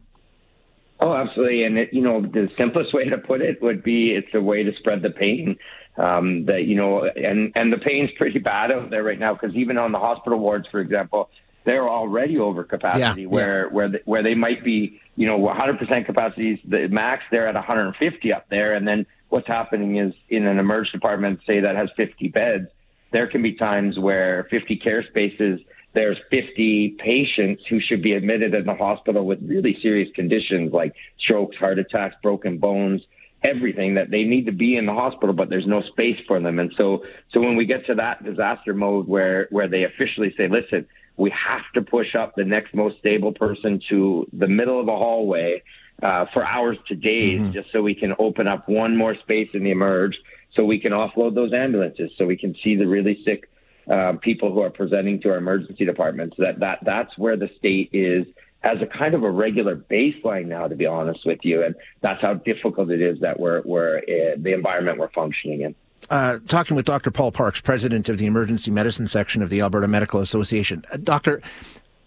Oh, 1.00 1.14
absolutely. 1.14 1.64
And, 1.64 1.78
it, 1.78 1.92
you 1.92 2.02
know, 2.02 2.20
the 2.20 2.48
simplest 2.58 2.92
way 2.92 3.04
to 3.08 3.18
put 3.18 3.40
it 3.40 3.62
would 3.62 3.82
be 3.82 4.10
it's 4.10 4.34
a 4.34 4.40
way 4.40 4.62
to 4.62 4.74
spread 4.76 5.02
the 5.02 5.10
pain. 5.10 5.56
Um, 5.96 6.46
that, 6.46 6.64
you 6.64 6.76
know, 6.76 7.04
and, 7.04 7.52
and 7.54 7.72
the 7.72 7.76
pain's 7.76 8.10
pretty 8.16 8.38
bad 8.38 8.70
out 8.70 8.90
there 8.90 9.02
right 9.02 9.18
now 9.18 9.34
because 9.34 9.54
even 9.54 9.76
on 9.76 9.92
the 9.92 9.98
hospital 9.98 10.38
wards, 10.38 10.66
for 10.70 10.80
example, 10.80 11.28
they're 11.64 11.88
already 11.88 12.38
over 12.38 12.64
capacity 12.64 13.22
yeah, 13.22 13.28
where, 13.28 13.66
yeah. 13.66 13.72
where, 13.72 13.88
the, 13.88 14.00
where 14.04 14.22
they 14.22 14.34
might 14.34 14.64
be, 14.64 15.00
you 15.16 15.26
know, 15.26 15.38
100% 15.38 16.06
capacity, 16.06 16.52
is 16.52 16.60
the 16.66 16.88
max, 16.88 17.22
they're 17.30 17.48
at 17.48 17.54
150 17.54 18.32
up 18.32 18.46
there. 18.48 18.74
And 18.74 18.86
then 18.86 19.06
what's 19.28 19.46
happening 19.46 19.98
is 19.98 20.14
in 20.28 20.46
an 20.46 20.58
emergency 20.58 20.92
department, 20.92 21.40
say 21.46 21.60
that 21.60 21.76
has 21.76 21.90
50 21.96 22.28
beds, 22.28 22.68
there 23.12 23.26
can 23.26 23.42
be 23.42 23.54
times 23.54 23.98
where 23.98 24.46
50 24.50 24.76
care 24.76 25.04
spaces– 25.08 25.60
there's 25.92 26.18
50 26.30 26.96
patients 26.98 27.64
who 27.68 27.80
should 27.80 28.02
be 28.02 28.12
admitted 28.12 28.54
in 28.54 28.64
the 28.64 28.74
hospital 28.74 29.26
with 29.26 29.40
really 29.42 29.76
serious 29.82 30.08
conditions 30.14 30.72
like 30.72 30.94
strokes, 31.18 31.56
heart 31.56 31.78
attacks, 31.78 32.14
broken 32.22 32.58
bones, 32.58 33.02
everything 33.42 33.94
that 33.94 34.10
they 34.10 34.22
need 34.22 34.46
to 34.46 34.52
be 34.52 34.76
in 34.76 34.86
the 34.86 34.92
hospital, 34.92 35.34
but 35.34 35.48
there's 35.48 35.66
no 35.66 35.82
space 35.82 36.18
for 36.28 36.40
them. 36.40 36.58
And 36.58 36.72
so, 36.76 37.04
so 37.32 37.40
when 37.40 37.56
we 37.56 37.66
get 37.66 37.86
to 37.86 37.94
that 37.96 38.22
disaster 38.22 38.72
mode 38.72 39.08
where, 39.08 39.48
where 39.50 39.66
they 39.66 39.84
officially 39.84 40.32
say, 40.36 40.48
listen, 40.48 40.86
we 41.20 41.30
have 41.30 41.70
to 41.74 41.82
push 41.82 42.14
up 42.14 42.34
the 42.34 42.44
next 42.44 42.74
most 42.74 42.98
stable 42.98 43.32
person 43.32 43.80
to 43.90 44.26
the 44.32 44.48
middle 44.48 44.80
of 44.80 44.88
a 44.88 44.96
hallway 44.96 45.62
uh, 46.02 46.24
for 46.32 46.42
hours 46.42 46.78
to 46.88 46.94
days, 46.94 47.40
mm-hmm. 47.40 47.52
just 47.52 47.70
so 47.72 47.82
we 47.82 47.94
can 47.94 48.14
open 48.18 48.48
up 48.48 48.66
one 48.68 48.96
more 48.96 49.14
space 49.16 49.50
in 49.52 49.62
the 49.62 49.70
emerge, 49.70 50.16
so 50.54 50.64
we 50.64 50.80
can 50.80 50.92
offload 50.92 51.34
those 51.34 51.52
ambulances, 51.52 52.10
so 52.16 52.24
we 52.24 52.38
can 52.38 52.56
see 52.64 52.74
the 52.74 52.86
really 52.86 53.22
sick 53.22 53.50
um, 53.90 54.18
people 54.18 54.50
who 54.52 54.60
are 54.60 54.70
presenting 54.70 55.20
to 55.20 55.30
our 55.30 55.36
emergency 55.36 55.84
departments. 55.84 56.36
That 56.38 56.60
that 56.60 56.78
that's 56.82 57.16
where 57.18 57.36
the 57.36 57.50
state 57.58 57.90
is 57.92 58.26
as 58.62 58.78
a 58.80 58.86
kind 58.86 59.14
of 59.14 59.22
a 59.22 59.30
regular 59.30 59.76
baseline 59.76 60.46
now, 60.46 60.68
to 60.68 60.74
be 60.74 60.86
honest 60.86 61.20
with 61.26 61.40
you, 61.42 61.62
and 61.62 61.74
that's 62.00 62.22
how 62.22 62.34
difficult 62.34 62.90
it 62.90 63.02
is 63.02 63.20
that 63.20 63.38
we're 63.38 63.60
we're 63.62 63.98
uh, 63.98 64.36
the 64.38 64.54
environment 64.54 64.98
we're 64.98 65.10
functioning 65.10 65.60
in. 65.60 65.74
Uh, 66.08 66.38
talking 66.48 66.76
with 66.76 66.86
Dr. 66.86 67.10
Paul 67.10 67.30
Parks, 67.30 67.60
president 67.60 68.08
of 68.08 68.18
the 68.18 68.26
emergency 68.26 68.70
medicine 68.70 69.06
section 69.06 69.42
of 69.42 69.50
the 69.50 69.60
Alberta 69.60 69.86
Medical 69.86 70.20
Association. 70.20 70.84
Uh, 70.90 70.96
doctor, 70.96 71.42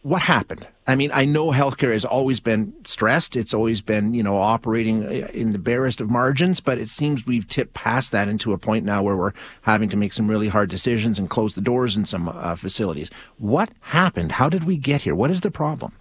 what 0.02 0.22
happened? 0.22 0.68
I 0.86 0.96
mean, 0.96 1.12
I 1.14 1.24
know 1.24 1.48
healthcare 1.52 1.94
has 1.94 2.04
always 2.04 2.42
been 2.42 2.74
stressed. 2.86 3.38
It's 3.38 3.54
always 3.54 3.82
been, 3.82 4.14
you 4.14 4.22
know, 4.22 4.38
operating 4.38 5.06
uh, 5.06 5.28
in 5.34 5.54
the 5.54 5.58
barest 5.58 6.02
of 6.02 6.10
margins, 6.10 6.60
but 6.60 6.78
it 6.78 6.90
seems 6.90 7.26
we've 7.26 7.48
tipped 7.48 7.74
past 7.74 8.12
that 8.12 8.28
into 8.28 8.52
a 8.52 8.58
point 8.58 8.84
now 8.84 9.02
where 9.02 9.16
we're 9.16 9.32
having 9.62 9.88
to 9.90 9.98
make 9.98 10.12
some 10.14 10.28
really 10.28 10.50
hard 10.50 10.70
decisions 10.70 11.18
and 11.18 11.30
close 11.30 11.54
the 11.54 11.62
doors 11.62 11.96
in 11.96 12.06
some 12.06 12.28
uh, 12.28 12.56
facilities. 12.56 13.10
What 13.38 13.70
happened? 13.80 14.34
How 14.34 14.50
did 14.50 14.66
we 14.66 14.76
get 14.76 15.04
here? 15.04 15.16
What 15.16 15.32
is 15.32 15.40
the 15.40 15.52
problem? 15.52 15.94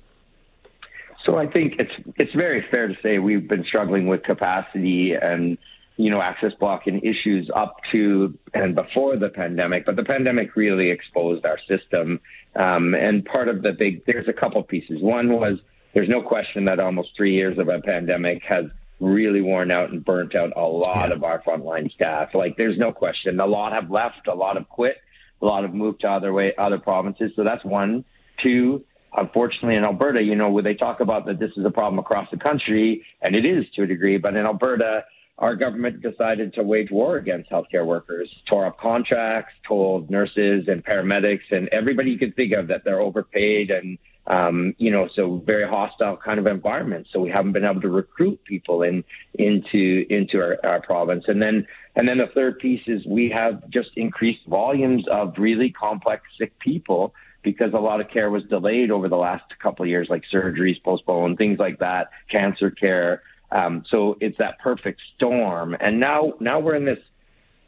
So 1.24 1.38
I 1.38 1.46
think 1.46 1.74
it's 1.78 1.92
it's 2.16 2.32
very 2.32 2.66
fair 2.68 2.88
to 2.88 2.96
say 3.00 3.20
we've 3.20 3.46
been 3.46 3.64
struggling 3.64 4.08
with 4.08 4.24
capacity 4.24 5.14
and 5.14 5.56
you 6.02 6.10
know 6.10 6.20
access 6.20 6.52
blocking 6.58 7.00
issues 7.00 7.50
up 7.54 7.76
to 7.92 8.36
and 8.54 8.74
before 8.74 9.16
the 9.16 9.28
pandemic, 9.28 9.86
but 9.86 9.96
the 9.96 10.04
pandemic 10.04 10.56
really 10.56 10.90
exposed 10.90 11.44
our 11.44 11.58
system 11.68 12.20
um, 12.54 12.94
and 12.94 13.24
part 13.24 13.48
of 13.48 13.62
the 13.62 13.72
big, 13.72 14.04
there's 14.06 14.28
a 14.28 14.32
couple 14.32 14.62
pieces. 14.62 15.00
One 15.00 15.32
was 15.32 15.58
there's 15.94 16.08
no 16.08 16.22
question 16.22 16.64
that 16.66 16.80
almost 16.80 17.10
three 17.16 17.34
years 17.34 17.58
of 17.58 17.68
a 17.68 17.80
pandemic 17.80 18.42
has 18.48 18.66
really 19.00 19.40
worn 19.40 19.70
out 19.70 19.90
and 19.90 20.04
burnt 20.04 20.34
out 20.34 20.52
a 20.56 20.60
lot 20.60 21.08
yeah. 21.08 21.14
of 21.14 21.24
our 21.24 21.42
frontline 21.42 21.90
staff. 21.92 22.30
Like 22.34 22.56
there's 22.56 22.78
no 22.78 22.92
question. 22.92 23.40
A 23.40 23.46
lot 23.46 23.72
have 23.72 23.90
left, 23.90 24.26
a 24.28 24.34
lot 24.34 24.56
have 24.56 24.68
quit, 24.68 24.96
a 25.40 25.44
lot 25.44 25.62
have 25.62 25.74
moved 25.74 26.00
to 26.02 26.08
other 26.08 26.32
way, 26.32 26.52
other 26.56 26.78
provinces. 26.78 27.32
So 27.36 27.44
that's 27.44 27.64
one. 27.64 28.04
Two, 28.42 28.84
unfortunately 29.14 29.76
in 29.76 29.84
Alberta, 29.84 30.22
you 30.22 30.34
know, 30.34 30.50
where 30.50 30.62
they 30.62 30.74
talk 30.74 31.00
about 31.00 31.26
that 31.26 31.38
this 31.38 31.50
is 31.56 31.64
a 31.64 31.70
problem 31.70 31.98
across 31.98 32.28
the 32.30 32.38
country, 32.38 33.04
and 33.20 33.34
it 33.34 33.44
is 33.44 33.64
to 33.76 33.82
a 33.82 33.86
degree, 33.86 34.18
but 34.18 34.34
in 34.34 34.46
Alberta, 34.46 35.04
our 35.38 35.56
government 35.56 36.02
decided 36.02 36.54
to 36.54 36.62
wage 36.62 36.90
war 36.90 37.16
against 37.16 37.50
healthcare 37.50 37.86
workers, 37.86 38.28
tore 38.48 38.66
up 38.66 38.78
contracts, 38.78 39.52
told 39.66 40.10
nurses 40.10 40.64
and 40.68 40.84
paramedics 40.84 41.50
and 41.50 41.68
everybody 41.68 42.10
you 42.10 42.18
could 42.18 42.36
think 42.36 42.52
of 42.52 42.68
that 42.68 42.82
they're 42.84 43.00
overpaid 43.00 43.70
and 43.70 43.98
um, 44.26 44.74
you 44.78 44.90
know, 44.90 45.08
so 45.16 45.42
very 45.44 45.68
hostile 45.68 46.16
kind 46.16 46.38
of 46.38 46.46
environment. 46.46 47.08
So 47.12 47.18
we 47.18 47.30
haven't 47.30 47.52
been 47.52 47.64
able 47.64 47.80
to 47.80 47.88
recruit 47.88 48.42
people 48.44 48.82
in 48.82 49.02
into 49.34 50.06
into 50.10 50.38
our, 50.38 50.58
our 50.64 50.80
province. 50.80 51.24
And 51.26 51.42
then 51.42 51.66
and 51.96 52.08
then 52.08 52.18
the 52.18 52.28
third 52.32 52.58
piece 52.58 52.82
is 52.86 53.04
we 53.04 53.30
have 53.30 53.68
just 53.68 53.90
increased 53.96 54.46
volumes 54.46 55.04
of 55.10 55.34
really 55.38 55.70
complex 55.70 56.22
sick 56.38 56.56
people 56.60 57.14
because 57.42 57.72
a 57.74 57.78
lot 57.78 58.00
of 58.00 58.08
care 58.10 58.30
was 58.30 58.44
delayed 58.44 58.92
over 58.92 59.08
the 59.08 59.16
last 59.16 59.44
couple 59.60 59.82
of 59.82 59.88
years, 59.88 60.06
like 60.08 60.22
surgeries 60.32 60.80
postponed, 60.84 61.36
things 61.36 61.58
like 61.58 61.80
that, 61.80 62.10
cancer 62.30 62.70
care. 62.70 63.22
Um, 63.54 63.84
so 63.90 64.16
it's 64.20 64.38
that 64.38 64.58
perfect 64.58 65.00
storm. 65.14 65.76
And 65.78 66.00
now, 66.00 66.32
now 66.40 66.58
we're 66.58 66.74
in 66.74 66.84
this, 66.84 66.98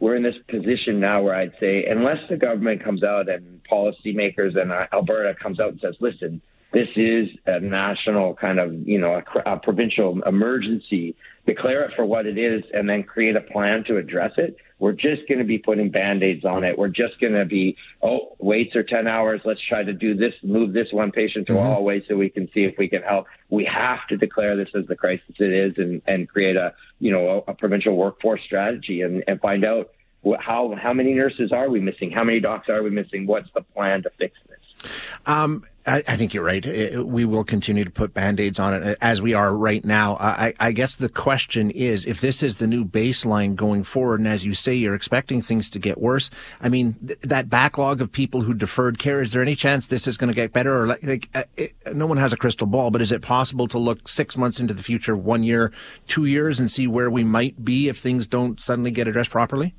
we're 0.00 0.16
in 0.16 0.22
this 0.22 0.36
position 0.48 0.98
now 0.98 1.22
where 1.22 1.34
I'd 1.34 1.52
say, 1.60 1.84
unless 1.88 2.18
the 2.28 2.36
government 2.36 2.82
comes 2.82 3.04
out 3.04 3.28
and 3.28 3.60
policymakers 3.70 4.58
and 4.58 4.72
uh, 4.72 4.86
Alberta 4.92 5.34
comes 5.40 5.60
out 5.60 5.70
and 5.72 5.80
says, 5.80 5.94
listen, 6.00 6.40
this 6.72 6.88
is 6.96 7.28
a 7.46 7.60
national 7.60 8.34
kind 8.34 8.58
of, 8.58 8.72
you 8.86 8.98
know, 8.98 9.20
a, 9.46 9.52
a 9.52 9.58
provincial 9.58 10.20
emergency, 10.26 11.14
declare 11.46 11.84
it 11.84 11.92
for 11.94 12.04
what 12.04 12.26
it 12.26 12.38
is, 12.38 12.62
and 12.72 12.88
then 12.88 13.02
create 13.02 13.36
a 13.36 13.40
plan 13.40 13.84
to 13.84 13.96
address 13.96 14.32
it. 14.36 14.56
We're 14.78 14.92
just 14.92 15.28
going 15.28 15.38
to 15.38 15.44
be 15.44 15.58
putting 15.58 15.90
band-aids 15.90 16.44
on 16.44 16.64
it. 16.64 16.76
We're 16.76 16.88
just 16.88 17.20
going 17.20 17.34
to 17.34 17.44
be, 17.44 17.76
oh, 18.02 18.36
waits 18.38 18.74
are 18.76 18.82
10 18.82 19.06
hours. 19.06 19.40
Let's 19.44 19.60
try 19.66 19.82
to 19.82 19.92
do 19.92 20.14
this, 20.14 20.34
move 20.42 20.72
this 20.72 20.88
one 20.90 21.12
patient 21.12 21.46
to 21.46 21.54
mm-hmm. 21.54 21.62
a 21.62 21.74
hallway 21.74 22.02
so 22.06 22.16
we 22.16 22.28
can 22.28 22.48
see 22.52 22.64
if 22.64 22.74
we 22.78 22.88
can 22.88 23.02
help. 23.02 23.26
We 23.50 23.64
have 23.64 24.06
to 24.08 24.16
declare 24.16 24.56
this 24.56 24.68
as 24.74 24.86
the 24.86 24.96
crisis 24.96 25.34
it 25.38 25.52
is 25.52 25.74
and, 25.78 26.02
and 26.06 26.28
create 26.28 26.56
a, 26.56 26.74
you 26.98 27.12
know, 27.12 27.44
a, 27.46 27.52
a 27.52 27.54
provincial 27.54 27.96
workforce 27.96 28.40
strategy 28.44 29.02
and, 29.02 29.22
and 29.26 29.40
find 29.40 29.64
out 29.64 29.90
how, 30.40 30.74
how 30.80 30.92
many 30.92 31.12
nurses 31.12 31.52
are 31.52 31.68
we 31.68 31.80
missing? 31.80 32.10
How 32.10 32.24
many 32.24 32.40
docs 32.40 32.68
are 32.68 32.82
we 32.82 32.90
missing? 32.90 33.26
What's 33.26 33.48
the 33.54 33.60
plan 33.62 34.02
to 34.02 34.10
fix 34.18 34.34
this? 34.48 34.53
Um, 35.26 35.64
I, 35.86 36.02
I, 36.08 36.16
think 36.16 36.32
you're 36.32 36.44
right. 36.44 36.64
we 37.04 37.24
will 37.24 37.44
continue 37.44 37.84
to 37.84 37.90
put 37.90 38.14
band-aids 38.14 38.58
on 38.58 38.74
it 38.74 38.98
as 39.00 39.20
we 39.20 39.34
are 39.34 39.54
right 39.54 39.84
now. 39.84 40.16
I, 40.18 40.54
I, 40.58 40.72
guess 40.72 40.96
the 40.96 41.08
question 41.10 41.70
is, 41.70 42.06
if 42.06 42.20
this 42.20 42.42
is 42.42 42.56
the 42.56 42.66
new 42.66 42.84
baseline 42.84 43.54
going 43.54 43.84
forward, 43.84 44.20
and 44.20 44.28
as 44.28 44.44
you 44.44 44.54
say, 44.54 44.74
you're 44.74 44.94
expecting 44.94 45.42
things 45.42 45.68
to 45.70 45.78
get 45.78 46.00
worse. 46.00 46.30
I 46.60 46.68
mean, 46.70 46.94
th- 47.06 47.20
that 47.20 47.50
backlog 47.50 48.00
of 48.00 48.10
people 48.10 48.42
who 48.42 48.54
deferred 48.54 48.98
care, 48.98 49.20
is 49.20 49.32
there 49.32 49.42
any 49.42 49.54
chance 49.54 49.86
this 49.86 50.06
is 50.06 50.16
going 50.16 50.28
to 50.28 50.34
get 50.34 50.52
better? 50.52 50.82
Or 50.82 50.86
like, 50.86 51.02
like 51.02 51.28
uh, 51.34 51.44
it, 51.56 51.74
no 51.94 52.06
one 52.06 52.18
has 52.18 52.32
a 52.32 52.36
crystal 52.38 52.66
ball, 52.66 52.90
but 52.90 53.02
is 53.02 53.12
it 53.12 53.20
possible 53.20 53.68
to 53.68 53.78
look 53.78 54.08
six 54.08 54.36
months 54.36 54.60
into 54.60 54.72
the 54.72 54.82
future, 54.82 55.16
one 55.16 55.42
year, 55.42 55.70
two 56.06 56.24
years, 56.24 56.60
and 56.60 56.70
see 56.70 56.86
where 56.86 57.10
we 57.10 57.24
might 57.24 57.62
be 57.62 57.88
if 57.88 57.98
things 57.98 58.26
don't 58.26 58.60
suddenly 58.60 58.90
get 58.90 59.06
addressed 59.06 59.30
properly? 59.30 59.74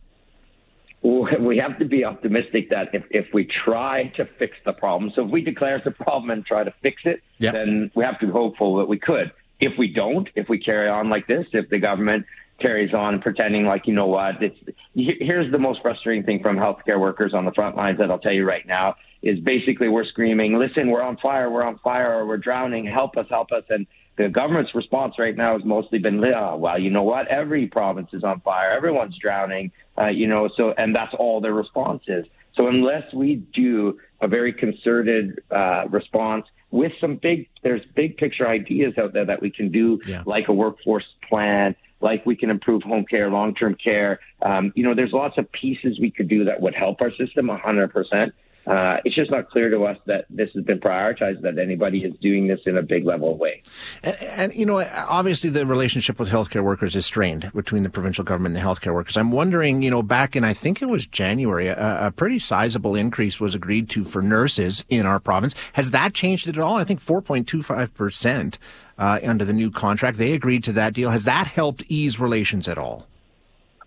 We 1.06 1.58
have 1.58 1.78
to 1.80 1.86
be 1.86 2.04
optimistic 2.04 2.70
that 2.72 2.90
if, 2.94 3.04
if 3.12 3.28
we 3.34 3.46
try 3.46 4.12
to 4.16 4.28
fix 4.40 4.58
the 4.66 4.74
problem, 4.74 5.12
so 5.16 5.24
if 5.26 5.32
we 5.32 5.42
declare 5.42 5.76
it's 5.78 5.86
a 5.86 5.92
problem 5.92 6.32
and 6.32 6.46
try 6.46 6.64
to 6.64 6.74
fix 6.82 7.04
it, 7.06 7.22
yep. 7.38 7.54
then 7.54 7.92
we 7.96 8.04
have 8.04 8.20
to 8.20 8.26
be 8.26 8.32
hopeful 8.32 8.78
that 8.78 8.88
we 8.88 8.98
could. 8.98 9.32
If 9.60 9.74
we 9.78 9.88
don't, 9.88 10.28
if 10.36 10.50
we 10.50 10.60
carry 10.60 10.90
on 10.90 11.10
like 11.10 11.28
this, 11.28 11.46
if 11.54 11.70
the 11.70 11.78
government 11.80 12.26
carries 12.60 12.94
on 12.94 13.22
pretending 13.22 13.66
like, 13.66 13.86
you 13.86 13.94
know 13.94 14.08
what, 14.08 14.42
it's, 14.42 14.58
here's 14.96 15.52
the 15.52 15.60
most 15.60 15.82
frustrating 15.82 16.24
thing 16.24 16.42
from 16.42 16.58
healthcare 16.58 17.00
workers 17.00 17.34
on 17.34 17.46
the 17.46 17.52
front 17.52 17.76
lines 17.76 18.00
that 18.00 18.10
I'll 18.10 18.20
tell 18.20 18.34
you 18.34 18.46
right 18.46 18.66
now 18.66 18.96
is 19.22 19.40
basically 19.40 19.90
we're 19.90 20.06
screaming, 20.06 20.58
listen, 20.58 20.90
we're 20.90 21.02
on 21.02 21.18
fire, 21.18 21.52
we're 21.52 21.64
on 21.64 21.78
fire, 21.80 22.14
or 22.14 22.26
we're 22.26 22.38
drowning, 22.38 22.86
help 22.86 23.18
us, 23.18 23.26
help 23.30 23.52
us. 23.52 23.64
And 23.70 23.86
the 24.18 24.30
government's 24.30 24.74
response 24.74 25.16
right 25.20 25.36
now 25.36 25.58
has 25.58 25.66
mostly 25.66 26.00
been, 26.00 26.24
oh, 26.24 26.56
well, 26.58 26.80
you 26.80 26.90
know 26.90 27.04
what? 27.04 27.28
Every 27.28 27.68
province 27.68 28.10
is 28.14 28.24
on 28.24 28.40
fire. 28.42 28.72
Everyone's 28.72 29.18
drowning. 29.18 29.72
Uh, 29.98 30.08
you 30.08 30.28
know, 30.28 30.50
so 30.56 30.74
and 30.78 30.96
that's 30.96 31.14
all 31.18 31.42
their 31.42 31.54
response 31.54 32.04
is. 32.08 32.26
So 32.56 32.68
unless 32.68 33.14
we 33.14 33.36
do 33.54 34.00
a 34.22 34.28
very 34.28 34.54
concerted 34.54 35.42
uh, 35.52 35.86
response 35.90 36.46
with 36.72 36.94
some 37.02 37.18
big, 37.18 37.50
there's 37.64 37.82
big 37.96 38.18
picture 38.18 38.48
ideas 38.48 38.94
out 38.98 39.14
there 39.14 39.26
that 39.26 39.42
we 39.42 39.50
can 39.50 39.72
do, 39.72 40.00
yeah. 40.08 40.24
like 40.26 40.48
a 40.48 40.54
workforce 40.54 41.06
plan, 41.28 41.76
like 42.02 42.26
we 42.26 42.36
can 42.36 42.50
improve 42.50 42.84
home 42.84 43.06
care, 43.10 43.30
long-term 43.30 43.76
care. 43.76 44.20
Um, 44.42 44.72
you 44.76 44.84
know, 44.84 44.96
there's 44.96 45.14
lots 45.14 45.38
of 45.38 45.52
pieces 45.52 46.00
we 46.00 46.12
could 46.12 46.30
do 46.30 46.46
that 46.46 46.62
would 46.62 46.76
help 46.76 47.02
our 47.02 47.12
system 47.12 47.48
100%. 47.48 48.32
Uh, 48.68 48.98
it's 49.06 49.16
just 49.16 49.32
not 49.32 49.50
clear 49.50 49.70
to 49.70 49.84
us 49.84 49.98
that 50.06 50.26
this 50.30 50.50
has 50.56 50.64
been 50.64 50.80
prioritized, 50.80 51.42
that 51.42 51.60
anybody 51.60 52.00
is 52.00 52.14
doing 52.20 52.48
this 52.48 52.60
in 52.66 52.78
a 52.78 52.82
big 52.82 53.06
level 53.06 53.38
way. 53.38 53.62
And, 54.04 54.18
and, 54.22 54.54
you 54.56 54.66
know, 54.66 54.80
obviously 54.80 55.50
the 55.50 55.66
relationship 55.66 56.20
with 56.20 56.30
healthcare 56.30 56.64
workers 56.64 56.96
is 56.96 57.06
strained 57.06 57.52
between 57.54 57.84
the 57.84 57.90
provincial 57.90 58.24
government 58.24 58.56
and 58.56 58.66
the 58.66 58.68
healthcare 58.68 58.94
workers. 58.94 59.18
I'm 59.18 59.32
wondering, 59.32 59.82
you 59.82 59.92
know, 59.92 60.02
back 60.02 60.36
in, 60.36 60.44
I 60.44 60.54
think 60.54 60.82
it 60.82 60.88
was 60.88 61.06
January, 61.06 61.68
a, 61.68 62.08
a 62.08 62.12
pretty 62.12 62.40
sizable 62.40 62.96
increase 62.96 63.40
was 63.40 63.56
agreed 63.56 63.90
to 63.92 64.04
for 64.04 64.22
nurses 64.22 64.84
in 64.90 65.06
our 65.06 65.20
province. 65.20 65.54
Has 65.74 65.92
that 65.92 66.14
changed 66.14 66.48
at 66.48 66.58
all? 66.58 66.76
I 66.76 66.84
think 66.84 67.04
4.25% 67.04 68.58
uh, 68.98 69.20
under 69.24 69.46
the 69.46 69.54
new 69.54 69.72
contract. 69.72 70.18
They 70.18 70.34
agreed 70.34 70.64
to 70.64 70.74
that 70.74 70.94
deal. 70.94 71.12
Has 71.12 71.26
that 71.26 71.48
helped 71.48 71.84
ease 71.88 72.20
relations 72.20 72.68
at 72.68 72.78
all? 72.78 73.08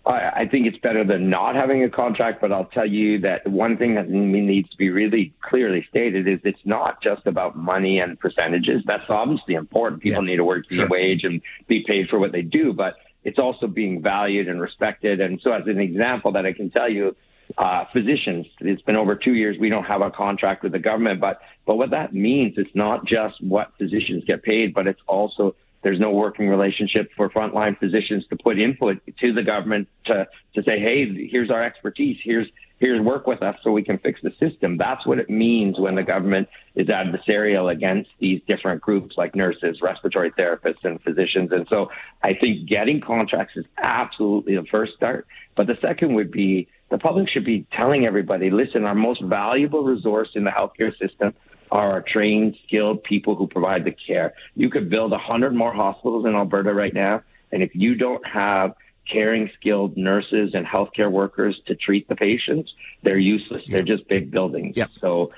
I, 0.05 0.47
think 0.49 0.65
it's 0.65 0.77
better 0.77 1.03
than 1.03 1.29
not 1.29 1.55
having 1.55 1.83
a 1.83 1.89
contract, 1.89 2.41
but 2.41 2.51
I'll 2.51 2.65
tell 2.65 2.85
you 2.85 3.19
that 3.19 3.45
one 3.47 3.77
thing 3.77 3.95
that 3.95 4.09
needs 4.09 4.69
to 4.69 4.77
be 4.77 4.89
really 4.89 5.33
clearly 5.41 5.85
stated 5.89 6.27
is 6.27 6.39
it's 6.43 6.65
not 6.65 7.03
just 7.03 7.27
about 7.27 7.57
money 7.57 7.99
and 7.99 8.19
percentages. 8.19 8.81
That's 8.85 9.09
obviously 9.09 9.55
important. 9.55 10.01
People 10.01 10.23
yeah, 10.23 10.31
need 10.31 10.37
to 10.37 10.45
work 10.45 10.71
sure. 10.71 10.85
a 10.85 10.89
wage 10.89 11.23
and 11.23 11.41
be 11.67 11.83
paid 11.85 12.09
for 12.09 12.17
what 12.17 12.31
they 12.31 12.41
do, 12.41 12.73
but 12.73 12.95
it's 13.23 13.37
also 13.37 13.67
being 13.67 14.01
valued 14.01 14.47
and 14.47 14.61
respected. 14.61 15.19
And 15.19 15.39
so, 15.43 15.51
as 15.51 15.67
an 15.67 15.79
example, 15.79 16.31
that 16.31 16.45
I 16.45 16.53
can 16.53 16.69
tell 16.71 16.89
you, 16.89 17.15
uh, 17.57 17.85
physicians, 17.91 18.45
it's 18.61 18.81
been 18.83 18.95
over 18.95 19.15
two 19.15 19.33
years. 19.33 19.57
We 19.59 19.69
don't 19.69 19.83
have 19.85 20.01
a 20.01 20.11
contract 20.11 20.63
with 20.63 20.71
the 20.71 20.79
government, 20.79 21.19
but 21.19 21.41
but 21.65 21.77
what 21.77 21.91
that 21.91 22.13
means, 22.13 22.55
it's 22.57 22.73
not 22.73 23.05
just 23.05 23.43
what 23.43 23.73
physicians 23.77 24.23
get 24.25 24.43
paid, 24.43 24.73
but 24.73 24.87
it's 24.87 25.01
also 25.07 25.55
there's 25.81 25.99
no 25.99 26.11
working 26.11 26.49
relationship 26.49 27.09
for 27.15 27.29
frontline 27.29 27.77
physicians 27.79 28.25
to 28.29 28.37
put 28.37 28.59
input 28.59 29.01
to 29.19 29.33
the 29.33 29.43
government 29.43 29.87
to, 30.05 30.27
to 30.55 30.63
say, 30.63 30.79
hey, 30.79 31.27
here's 31.29 31.49
our 31.49 31.63
expertise. 31.63 32.17
Here's, 32.21 32.47
here's 32.79 33.01
work 33.01 33.27
with 33.27 33.41
us 33.41 33.55
so 33.63 33.71
we 33.71 33.83
can 33.83 33.97
fix 33.97 34.19
the 34.21 34.31
system. 34.39 34.77
That's 34.77 35.05
what 35.05 35.19
it 35.19 35.29
means 35.29 35.79
when 35.79 35.95
the 35.95 36.03
government 36.03 36.49
is 36.75 36.87
adversarial 36.87 37.71
against 37.71 38.09
these 38.19 38.41
different 38.47 38.81
groups 38.81 39.15
like 39.17 39.35
nurses, 39.35 39.79
respiratory 39.81 40.31
therapists, 40.31 40.83
and 40.83 41.01
physicians. 41.01 41.51
And 41.51 41.65
so 41.69 41.89
I 42.23 42.33
think 42.33 42.67
getting 42.67 42.99
contracts 42.99 43.55
is 43.55 43.65
absolutely 43.81 44.55
the 44.55 44.65
first 44.69 44.93
start. 44.95 45.27
But 45.55 45.67
the 45.67 45.77
second 45.81 46.13
would 46.15 46.31
be 46.31 46.67
the 46.89 46.97
public 46.97 47.29
should 47.29 47.45
be 47.45 47.65
telling 47.71 48.05
everybody, 48.05 48.49
listen, 48.49 48.83
our 48.83 48.95
most 48.95 49.21
valuable 49.21 49.83
resource 49.83 50.29
in 50.35 50.43
the 50.43 50.51
healthcare 50.51 50.91
system 50.97 51.33
are 51.71 51.91
our 51.91 52.01
trained, 52.01 52.55
skilled 52.65 53.03
people 53.03 53.35
who 53.35 53.47
provide 53.47 53.83
the 53.85 53.91
care. 53.91 54.33
You 54.55 54.69
could 54.69 54.89
build 54.89 55.13
a 55.13 55.17
hundred 55.17 55.53
more 55.53 55.73
hospitals 55.73 56.25
in 56.25 56.35
Alberta 56.35 56.73
right 56.73 56.93
now, 56.93 57.23
and 57.51 57.63
if 57.63 57.71
you 57.73 57.95
don't 57.95 58.25
have 58.25 58.73
caring, 59.11 59.49
skilled 59.59 59.97
nurses 59.97 60.51
and 60.53 60.65
healthcare 60.65 61.11
workers 61.11 61.59
to 61.65 61.75
treat 61.75 62.07
the 62.07 62.15
patients, 62.15 62.71
they're 63.03 63.17
useless. 63.17 63.63
They're 63.67 63.81
just 63.81 64.07
big 64.07 64.31
buildings. 64.31 64.77
Yep. 64.77 64.89
So 65.01 65.31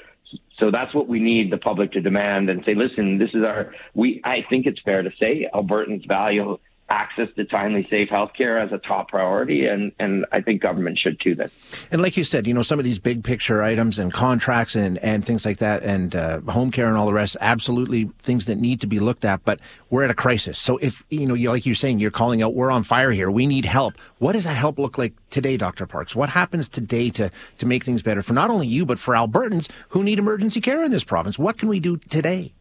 so 0.57 0.71
that's 0.71 0.93
what 0.93 1.07
we 1.07 1.19
need 1.19 1.51
the 1.51 1.57
public 1.57 1.91
to 1.93 2.01
demand 2.01 2.49
and 2.49 2.63
say, 2.65 2.75
listen, 2.75 3.17
this 3.17 3.31
is 3.33 3.47
our 3.47 3.73
we 3.93 4.21
I 4.23 4.45
think 4.49 4.65
it's 4.65 4.79
fair 4.81 5.01
to 5.01 5.11
say 5.19 5.47
Albertans 5.53 6.07
value 6.07 6.57
access 6.91 7.29
to 7.37 7.45
timely, 7.45 7.87
safe 7.89 8.09
healthcare 8.09 8.63
as 8.63 8.71
a 8.71 8.77
top 8.77 9.07
priority, 9.07 9.65
and 9.65 9.91
and 9.97 10.25
I 10.31 10.41
think 10.41 10.61
government 10.61 10.99
should 10.99 11.19
too. 11.19 11.33
Then, 11.35 11.49
and 11.89 12.01
like 12.01 12.17
you 12.17 12.23
said, 12.23 12.45
you 12.45 12.53
know, 12.53 12.63
some 12.63 12.79
of 12.79 12.85
these 12.85 12.99
big 12.99 13.23
picture 13.23 13.63
items 13.63 13.97
and 13.97 14.13
contracts 14.13 14.75
and 14.75 14.97
and 14.99 15.25
things 15.25 15.45
like 15.45 15.57
that, 15.59 15.83
and 15.83 16.15
uh, 16.15 16.41
home 16.41 16.69
care 16.69 16.87
and 16.87 16.97
all 16.97 17.05
the 17.05 17.13
rest, 17.13 17.37
absolutely 17.39 18.11
things 18.21 18.45
that 18.45 18.57
need 18.57 18.81
to 18.81 18.87
be 18.87 18.99
looked 18.99 19.23
at. 19.23 19.43
But 19.45 19.61
we're 19.89 20.03
at 20.03 20.11
a 20.11 20.15
crisis, 20.15 20.59
so 20.59 20.77
if 20.77 21.03
you 21.09 21.25
know, 21.25 21.33
you 21.33 21.49
like 21.49 21.65
you're 21.65 21.75
saying, 21.75 21.99
you're 21.99 22.11
calling 22.11 22.43
out, 22.43 22.53
we're 22.53 22.71
on 22.71 22.83
fire 22.83 23.11
here. 23.11 23.31
We 23.31 23.47
need 23.47 23.65
help. 23.65 23.93
What 24.19 24.33
does 24.33 24.43
that 24.43 24.57
help 24.57 24.77
look 24.77 24.97
like 24.97 25.13
today, 25.29 25.55
Dr. 25.55 25.87
Parks? 25.87 26.15
What 26.15 26.29
happens 26.29 26.67
today 26.67 27.09
to 27.11 27.31
to 27.59 27.65
make 27.65 27.85
things 27.85 28.01
better 28.01 28.21
for 28.21 28.33
not 28.33 28.49
only 28.49 28.67
you 28.67 28.85
but 28.85 28.99
for 28.99 29.13
Albertans 29.13 29.69
who 29.89 30.03
need 30.03 30.19
emergency 30.19 30.59
care 30.59 30.83
in 30.83 30.91
this 30.91 31.05
province? 31.05 31.39
What 31.39 31.57
can 31.57 31.69
we 31.69 31.79
do 31.79 31.97
today? 31.97 32.53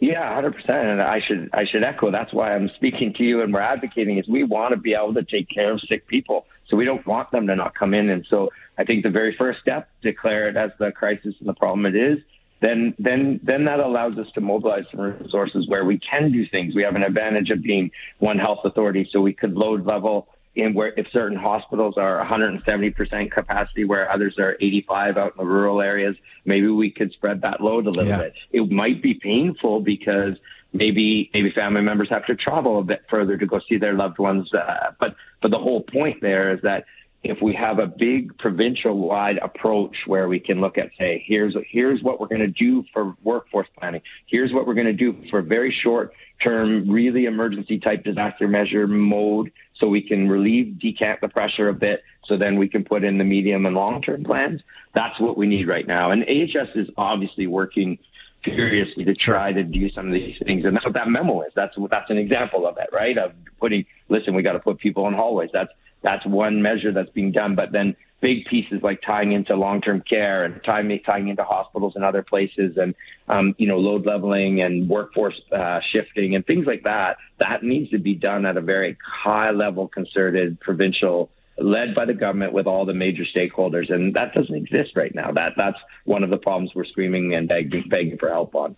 Yeah, 0.00 0.32
hundred 0.34 0.54
percent. 0.54 0.86
And 0.86 1.02
I 1.02 1.20
should 1.26 1.50
I 1.52 1.64
should 1.64 1.82
echo. 1.82 2.10
That's 2.10 2.32
why 2.32 2.54
I'm 2.54 2.70
speaking 2.76 3.14
to 3.14 3.24
you 3.24 3.42
and 3.42 3.52
we're 3.52 3.60
advocating 3.60 4.18
is 4.18 4.28
we 4.28 4.44
want 4.44 4.72
to 4.72 4.76
be 4.76 4.94
able 4.94 5.14
to 5.14 5.24
take 5.24 5.48
care 5.48 5.72
of 5.72 5.80
sick 5.80 6.06
people. 6.06 6.46
So 6.68 6.76
we 6.76 6.84
don't 6.84 7.04
want 7.06 7.30
them 7.32 7.46
to 7.48 7.56
not 7.56 7.74
come 7.74 7.94
in. 7.94 8.08
And 8.10 8.26
so 8.28 8.50
I 8.76 8.84
think 8.84 9.02
the 9.02 9.10
very 9.10 9.34
first 9.36 9.60
step, 9.60 9.88
declare 10.02 10.48
it 10.48 10.56
as 10.56 10.70
the 10.78 10.92
crisis 10.92 11.34
and 11.40 11.48
the 11.48 11.54
problem 11.54 11.86
it 11.86 11.96
is. 11.96 12.18
Then 12.60 12.94
then 12.98 13.40
then 13.42 13.64
that 13.64 13.80
allows 13.80 14.18
us 14.18 14.26
to 14.34 14.40
mobilize 14.40 14.84
some 14.90 15.00
resources 15.00 15.68
where 15.68 15.84
we 15.84 15.98
can 15.98 16.30
do 16.30 16.46
things. 16.46 16.74
We 16.74 16.82
have 16.82 16.96
an 16.96 17.02
advantage 17.02 17.50
of 17.50 17.62
being 17.62 17.90
one 18.18 18.38
health 18.38 18.60
authority, 18.64 19.08
so 19.10 19.20
we 19.20 19.32
could 19.32 19.54
load 19.54 19.84
level 19.86 20.28
in 20.54 20.74
where 20.74 20.92
if 20.96 21.06
certain 21.12 21.38
hospitals 21.38 21.94
are 21.96 22.24
170% 22.24 23.30
capacity 23.30 23.84
where 23.84 24.10
others 24.10 24.36
are 24.38 24.56
85 24.60 25.16
out 25.16 25.32
in 25.32 25.44
the 25.44 25.50
rural 25.50 25.80
areas, 25.80 26.16
maybe 26.44 26.68
we 26.68 26.90
could 26.90 27.12
spread 27.12 27.42
that 27.42 27.60
load 27.60 27.86
a 27.86 27.90
little 27.90 28.06
yeah. 28.06 28.18
bit. 28.18 28.34
It 28.50 28.70
might 28.70 29.02
be 29.02 29.14
painful 29.14 29.80
because 29.80 30.34
maybe 30.72 31.30
maybe 31.32 31.50
family 31.52 31.80
members 31.80 32.08
have 32.10 32.26
to 32.26 32.34
travel 32.34 32.78
a 32.78 32.82
bit 32.82 33.02
further 33.08 33.36
to 33.36 33.46
go 33.46 33.60
see 33.68 33.78
their 33.78 33.94
loved 33.94 34.18
ones. 34.18 34.52
Uh, 34.52 34.92
but 34.98 35.14
but 35.40 35.50
the 35.50 35.58
whole 35.58 35.82
point 35.82 36.20
there 36.20 36.52
is 36.52 36.60
that 36.62 36.84
if 37.24 37.38
we 37.42 37.52
have 37.54 37.78
a 37.78 37.86
big 37.86 38.36
provincial 38.38 38.96
wide 38.96 39.38
approach 39.38 39.96
where 40.06 40.28
we 40.28 40.38
can 40.38 40.60
look 40.60 40.78
at 40.78 40.90
say 40.98 41.22
here's 41.26 41.56
here's 41.70 42.02
what 42.02 42.20
we're 42.20 42.28
going 42.28 42.40
to 42.40 42.46
do 42.46 42.84
for 42.92 43.14
workforce 43.22 43.66
planning 43.78 44.00
here's 44.26 44.52
what 44.52 44.66
we're 44.66 44.74
going 44.74 44.86
to 44.86 44.92
do 44.92 45.16
for 45.30 45.42
very 45.42 45.76
short 45.82 46.12
term 46.42 46.88
really 46.88 47.24
emergency 47.24 47.78
type 47.78 48.04
disaster 48.04 48.46
measure 48.46 48.86
mode 48.86 49.50
so 49.78 49.88
we 49.88 50.02
can 50.02 50.28
relieve 50.28 50.78
decant 50.78 51.20
the 51.20 51.28
pressure 51.28 51.68
a 51.68 51.74
bit 51.74 52.02
so 52.24 52.36
then 52.36 52.58
we 52.58 52.68
can 52.68 52.84
put 52.84 53.04
in 53.04 53.18
the 53.18 53.24
medium 53.24 53.66
and 53.66 53.74
long 53.74 54.02
term 54.02 54.24
plans. 54.24 54.60
That's 54.94 55.18
what 55.20 55.36
we 55.36 55.46
need 55.46 55.68
right 55.68 55.86
now. 55.86 56.10
And 56.10 56.22
AHS 56.22 56.68
is 56.74 56.88
obviously 56.96 57.46
working 57.46 57.98
furiously 58.44 59.04
to 59.04 59.14
try 59.14 59.52
to 59.52 59.62
do 59.62 59.90
some 59.90 60.06
of 60.06 60.12
these 60.12 60.36
things 60.44 60.64
and 60.64 60.76
that's 60.76 60.84
what 60.84 60.94
that 60.94 61.08
memo 61.08 61.42
is. 61.42 61.52
That's 61.54 61.74
that's 61.90 62.10
an 62.10 62.18
example 62.18 62.66
of 62.66 62.76
it 62.78 62.90
right? 62.92 63.16
Of 63.16 63.32
putting 63.58 63.86
listen 64.08 64.34
we 64.34 64.42
got 64.42 64.52
to 64.52 64.60
put 64.60 64.78
people 64.78 65.06
in 65.08 65.14
hallways. 65.14 65.50
That's 65.52 65.72
that's 66.02 66.24
one 66.26 66.62
measure 66.62 66.92
that's 66.92 67.10
being 67.10 67.32
done. 67.32 67.54
But 67.54 67.72
then 67.72 67.96
big 68.20 68.44
pieces 68.46 68.80
like 68.82 69.00
tying 69.02 69.32
into 69.32 69.54
long-term 69.54 70.02
care 70.08 70.44
and 70.44 70.60
tying, 70.64 71.00
tying 71.04 71.28
into 71.28 71.44
hospitals 71.44 71.94
and 71.94 72.04
other 72.04 72.22
places 72.22 72.76
and, 72.76 72.94
um, 73.28 73.54
you 73.58 73.66
know, 73.66 73.78
load 73.78 74.04
leveling 74.06 74.60
and 74.60 74.88
workforce 74.88 75.40
uh, 75.52 75.80
shifting 75.92 76.34
and 76.34 76.44
things 76.46 76.66
like 76.66 76.82
that, 76.82 77.16
that 77.38 77.62
needs 77.62 77.90
to 77.90 77.98
be 77.98 78.14
done 78.14 78.44
at 78.44 78.56
a 78.56 78.60
very 78.60 78.96
high 79.04 79.50
level, 79.50 79.86
concerted, 79.86 80.58
provincial, 80.60 81.30
led 81.58 81.94
by 81.94 82.04
the 82.04 82.14
government 82.14 82.52
with 82.52 82.66
all 82.66 82.84
the 82.84 82.94
major 82.94 83.24
stakeholders. 83.24 83.92
And 83.92 84.14
that 84.14 84.34
doesn't 84.34 84.54
exist 84.54 84.96
right 84.96 85.14
now. 85.14 85.30
That, 85.32 85.52
that's 85.56 85.78
one 86.04 86.24
of 86.24 86.30
the 86.30 86.36
problems 86.36 86.72
we're 86.74 86.84
screaming 86.84 87.34
and 87.34 87.48
begging, 87.48 87.84
begging 87.88 88.18
for 88.18 88.28
help 88.28 88.54
on. 88.54 88.76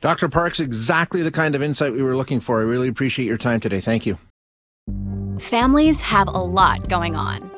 Dr. 0.00 0.28
Parks, 0.28 0.60
exactly 0.60 1.22
the 1.22 1.32
kind 1.32 1.54
of 1.54 1.62
insight 1.62 1.92
we 1.92 2.02
were 2.02 2.16
looking 2.16 2.40
for. 2.40 2.60
I 2.60 2.64
really 2.64 2.88
appreciate 2.88 3.26
your 3.26 3.38
time 3.38 3.58
today. 3.58 3.80
Thank 3.80 4.06
you. 4.06 4.18
Families 5.40 6.00
have 6.00 6.28
a 6.28 6.42
lot 6.42 6.88
going 6.88 7.14
on. 7.14 7.57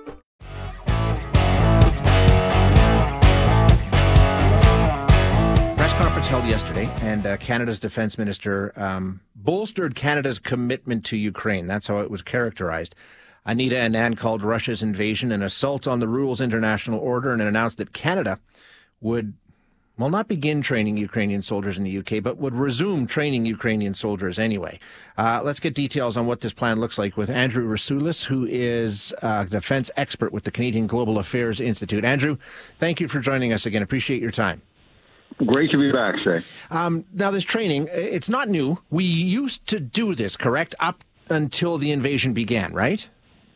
yesterday, 6.51 6.89
and 6.99 7.25
uh, 7.25 7.37
Canada's 7.37 7.79
defense 7.79 8.17
minister 8.17 8.73
um, 8.77 9.21
bolstered 9.37 9.95
Canada's 9.95 10.37
commitment 10.37 11.05
to 11.05 11.15
Ukraine. 11.15 11.65
That's 11.65 11.87
how 11.87 11.99
it 11.99 12.11
was 12.11 12.21
characterized. 12.21 12.93
Anita 13.45 13.77
Anand 13.77 14.17
called 14.17 14.43
Russia's 14.43 14.83
invasion 14.83 15.31
an 15.31 15.41
assault 15.41 15.87
on 15.87 16.01
the 16.01 16.09
rules 16.09 16.41
international 16.41 16.99
order 16.99 17.31
and 17.31 17.41
announced 17.41 17.77
that 17.77 17.93
Canada 17.93 18.37
would 18.99 19.33
well, 19.97 20.09
not 20.09 20.27
begin 20.27 20.61
training 20.61 20.97
Ukrainian 20.97 21.41
soldiers 21.41 21.77
in 21.77 21.85
the 21.85 21.97
UK, 21.99 22.21
but 22.21 22.35
would 22.35 22.53
resume 22.53 23.07
training 23.07 23.45
Ukrainian 23.45 23.93
soldiers 23.93 24.37
anyway. 24.37 24.77
Uh, 25.17 25.39
let's 25.45 25.61
get 25.61 25.73
details 25.73 26.17
on 26.17 26.25
what 26.25 26.41
this 26.41 26.53
plan 26.53 26.81
looks 26.81 26.97
like 26.97 27.15
with 27.15 27.29
Andrew 27.29 27.65
Rasiulis, 27.65 28.25
who 28.25 28.45
is 28.45 29.13
a 29.21 29.45
defense 29.45 29.89
expert 29.95 30.33
with 30.33 30.43
the 30.43 30.51
Canadian 30.51 30.87
Global 30.87 31.17
Affairs 31.17 31.61
Institute. 31.61 32.03
Andrew, 32.03 32.37
thank 32.77 32.99
you 32.99 33.07
for 33.07 33.21
joining 33.21 33.53
us 33.53 33.65
again. 33.65 33.83
Appreciate 33.83 34.21
your 34.21 34.31
time. 34.31 34.61
Great 35.45 35.71
to 35.71 35.77
be 35.77 35.91
back, 35.91 36.15
Shay. 36.23 36.41
Um, 36.69 37.05
now, 37.13 37.31
this 37.31 37.43
training, 37.43 37.87
it's 37.91 38.29
not 38.29 38.49
new. 38.49 38.79
We 38.89 39.03
used 39.03 39.65
to 39.67 39.79
do 39.79 40.13
this, 40.13 40.37
correct? 40.37 40.75
Up 40.79 41.03
until 41.29 41.77
the 41.77 41.91
invasion 41.91 42.33
began, 42.33 42.73
right? 42.73 43.07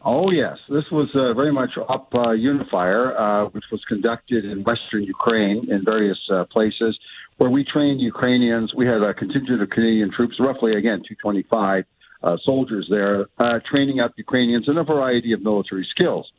Oh, 0.03 0.31
yes. 0.31 0.57
This 0.69 0.85
was 0.91 1.09
uh, 1.15 1.33
very 1.33 1.51
much 1.51 1.71
Op 1.77 2.13
uh, 2.13 2.31
Unifier, 2.31 3.17
uh, 3.17 3.45
which 3.49 3.65
was 3.71 3.83
conducted 3.87 4.45
in 4.45 4.63
western 4.63 5.03
Ukraine 5.03 5.67
in 5.69 5.83
various 5.83 6.19
uh, 6.31 6.45
places 6.45 6.97
where 7.37 7.49
we 7.49 7.63
trained 7.63 7.99
Ukrainians. 7.99 8.73
We 8.75 8.85
had 8.85 9.01
a 9.01 9.13
contingent 9.13 9.61
of 9.61 9.69
Canadian 9.69 10.11
troops, 10.11 10.35
roughly, 10.39 10.75
again, 10.75 10.99
225 10.99 11.85
uh, 12.23 12.37
soldiers 12.43 12.87
there, 12.89 13.25
uh, 13.39 13.59
training 13.69 13.99
up 13.99 14.13
Ukrainians 14.15 14.67
in 14.67 14.77
a 14.77 14.83
variety 14.83 15.33
of 15.33 15.41
military 15.41 15.87
skills. 15.89 16.31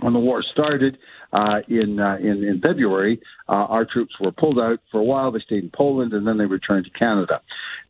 When 0.00 0.12
the 0.12 0.18
war 0.18 0.42
started 0.42 0.98
uh, 1.36 1.58
in, 1.68 2.00
uh, 2.00 2.16
in 2.16 2.42
in 2.44 2.60
February, 2.62 3.20
uh, 3.48 3.66
our 3.74 3.84
troops 3.84 4.14
were 4.20 4.32
pulled 4.32 4.58
out 4.58 4.78
for 4.90 5.00
a 5.00 5.04
while. 5.04 5.30
They 5.30 5.40
stayed 5.40 5.64
in 5.64 5.70
Poland 5.70 6.12
and 6.14 6.26
then 6.26 6.38
they 6.38 6.46
returned 6.46 6.86
to 6.86 6.98
Canada. 6.98 7.40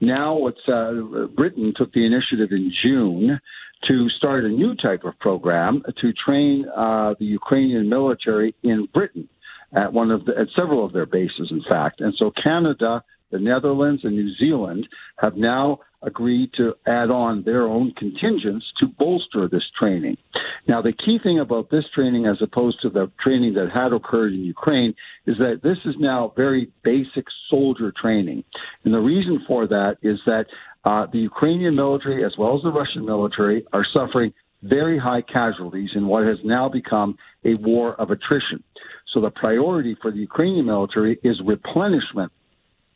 Now, 0.01 0.37
what's 0.37 0.67
uh, 0.69 1.27
Britain 1.35 1.73
took 1.77 1.93
the 1.93 2.05
initiative 2.05 2.51
in 2.51 2.73
June 2.83 3.41
to 3.89 4.09
start 4.19 4.45
a 4.45 4.49
new 4.49 4.75
type 4.75 5.05
of 5.05 5.19
program 5.21 5.83
to 6.01 6.13
train 6.13 6.67
uh, 6.77 7.15
the 7.21 7.27
Ukrainian 7.27 7.89
military 7.89 8.55
in 8.63 8.89
Britain 8.93 9.29
at 9.75 9.93
one 9.93 10.11
of 10.11 10.25
the, 10.25 10.33
at 10.37 10.49
several 10.57 10.85
of 10.85 10.93
their 10.93 11.07
bases, 11.07 11.49
in 11.51 11.63
fact. 11.69 12.01
And 12.01 12.15
so 12.19 12.33
Canada, 12.43 13.05
the 13.31 13.39
Netherlands, 13.39 14.03
and 14.05 14.17
New 14.17 14.35
Zealand 14.37 14.89
have 15.19 15.37
now 15.37 15.81
agreed 16.03 16.51
to 16.57 16.75
add 16.87 17.11
on 17.11 17.43
their 17.45 17.63
own 17.63 17.93
contingents 17.97 18.65
to 18.81 18.87
bolster 18.87 19.49
this 19.49 19.65
training. 19.79 20.17
Now, 20.69 20.83
the 20.83 20.93
key 20.93 21.19
thing 21.23 21.41
about 21.41 21.71
this 21.71 21.85
training, 21.95 22.27
as 22.27 22.37
opposed 22.41 22.81
to 22.83 22.91
the 22.91 23.11
training 23.23 23.55
that 23.55 23.71
had 23.73 23.93
occurred 23.93 24.33
in 24.33 24.45
Ukraine, 24.45 24.95
is 25.27 25.37
that 25.39 25.61
this 25.63 25.79
is 25.85 25.95
now 25.99 26.33
very 26.37 26.71
basic 26.83 27.27
soldier 27.51 27.93
training. 28.01 28.45
And 28.85 28.93
the 28.93 28.99
reason 28.99 29.45
for 29.47 29.67
that 29.67 29.97
is 30.03 30.19
that 30.27 30.47
uh, 30.85 31.07
the 31.13 31.19
Ukrainian 31.19 31.75
military, 31.75 32.25
as 32.25 32.33
well 32.39 32.57
as 32.57 32.63
the 32.63 32.73
Russian 32.73 33.05
military, 33.05 33.65
are 33.73 33.85
suffering 33.93 34.33
very 34.63 34.99
high 34.99 35.23
casualties 35.23 35.91
in 35.95 36.07
what 36.07 36.27
has 36.27 36.39
now 36.45 36.69
become 36.69 37.17
a 37.45 37.55
war 37.55 37.95
of 38.01 38.11
attrition. 38.11 38.63
So 39.13 39.21
the 39.21 39.31
priority 39.31 39.97
for 40.01 40.11
the 40.11 40.19
Ukrainian 40.19 40.67
military 40.67 41.19
is 41.23 41.41
replenishment 41.45 42.33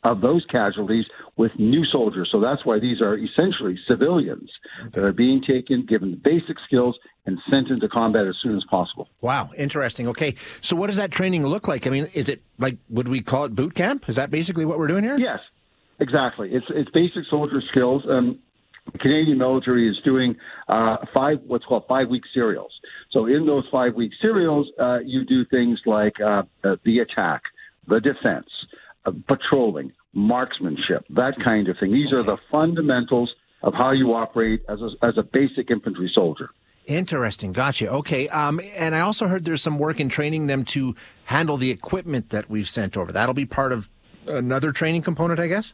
of 0.03 0.21
those 0.21 0.45
casualties 0.49 1.05
with 1.37 1.51
new 1.57 1.85
soldiers. 1.85 2.29
So 2.31 2.39
that's 2.39 2.65
why 2.65 2.79
these 2.79 3.01
are 3.01 3.17
essentially 3.17 3.77
civilians 3.87 4.49
that 4.93 5.03
are 5.03 5.13
being 5.13 5.41
taken, 5.41 5.85
given 5.85 6.11
the 6.11 6.17
basic 6.17 6.57
skills, 6.65 6.97
and 7.25 7.37
sent 7.49 7.69
into 7.69 7.87
combat 7.87 8.25
as 8.25 8.35
soon 8.41 8.57
as 8.57 8.63
possible. 8.69 9.07
Wow, 9.21 9.51
interesting. 9.57 10.07
Okay, 10.07 10.35
so 10.61 10.75
what 10.75 10.87
does 10.87 10.97
that 10.97 11.11
training 11.11 11.45
look 11.45 11.67
like? 11.67 11.85
I 11.85 11.91
mean, 11.91 12.07
is 12.13 12.29
it 12.29 12.41
like 12.57 12.77
would 12.89 13.07
we 13.07 13.21
call 13.21 13.45
it 13.45 13.55
boot 13.55 13.75
camp? 13.75 14.09
Is 14.09 14.15
that 14.15 14.31
basically 14.31 14.65
what 14.65 14.79
we're 14.79 14.87
doing 14.87 15.03
here? 15.03 15.17
Yes, 15.17 15.39
exactly. 15.99 16.51
It's 16.51 16.65
it's 16.69 16.89
basic 16.91 17.25
soldier 17.29 17.61
skills. 17.69 18.03
Um, 18.09 18.39
the 18.91 18.97
Canadian 18.97 19.37
military 19.37 19.87
is 19.87 19.97
doing 20.03 20.35
uh, 20.67 20.97
five 21.13 21.37
what's 21.45 21.65
called 21.65 21.83
five 21.87 22.09
week 22.09 22.23
serials. 22.33 22.71
So 23.11 23.27
in 23.27 23.45
those 23.45 23.65
five 23.71 23.93
week 23.93 24.11
serials, 24.19 24.67
uh, 24.79 24.99
you 25.05 25.23
do 25.23 25.45
things 25.45 25.79
like 25.85 26.19
uh, 26.19 26.43
uh 26.63 26.77
the 26.83 26.99
attack, 26.99 27.43
the 27.87 27.99
defense, 27.99 28.49
uh, 29.05 29.11
patrolling, 29.27 29.91
marksmanship, 30.13 31.05
that 31.09 31.33
kind 31.43 31.67
of 31.67 31.77
thing. 31.79 31.91
These 31.91 32.11
are 32.13 32.23
the 32.23 32.37
fundamentals 32.51 33.33
of 33.63 33.73
how 33.73 33.91
you 33.91 34.13
operate 34.13 34.63
as 34.67 34.79
a, 34.81 34.89
as 35.05 35.17
a 35.17 35.23
basic 35.23 35.69
infantry 35.69 36.11
soldier. 36.13 36.49
Interesting. 36.87 37.53
Gotcha. 37.53 37.89
Okay. 37.89 38.27
Um, 38.29 38.59
and 38.75 38.95
I 38.95 39.01
also 39.01 39.27
heard 39.27 39.45
there's 39.45 39.61
some 39.61 39.77
work 39.77 39.99
in 39.99 40.09
training 40.09 40.47
them 40.47 40.65
to 40.65 40.95
handle 41.25 41.57
the 41.57 41.69
equipment 41.69 42.31
that 42.31 42.49
we've 42.49 42.67
sent 42.67 42.97
over. 42.97 43.11
That'll 43.11 43.35
be 43.35 43.45
part 43.45 43.71
of 43.71 43.87
another 44.27 44.71
training 44.71 45.03
component, 45.03 45.39
I 45.39 45.47
guess. 45.47 45.73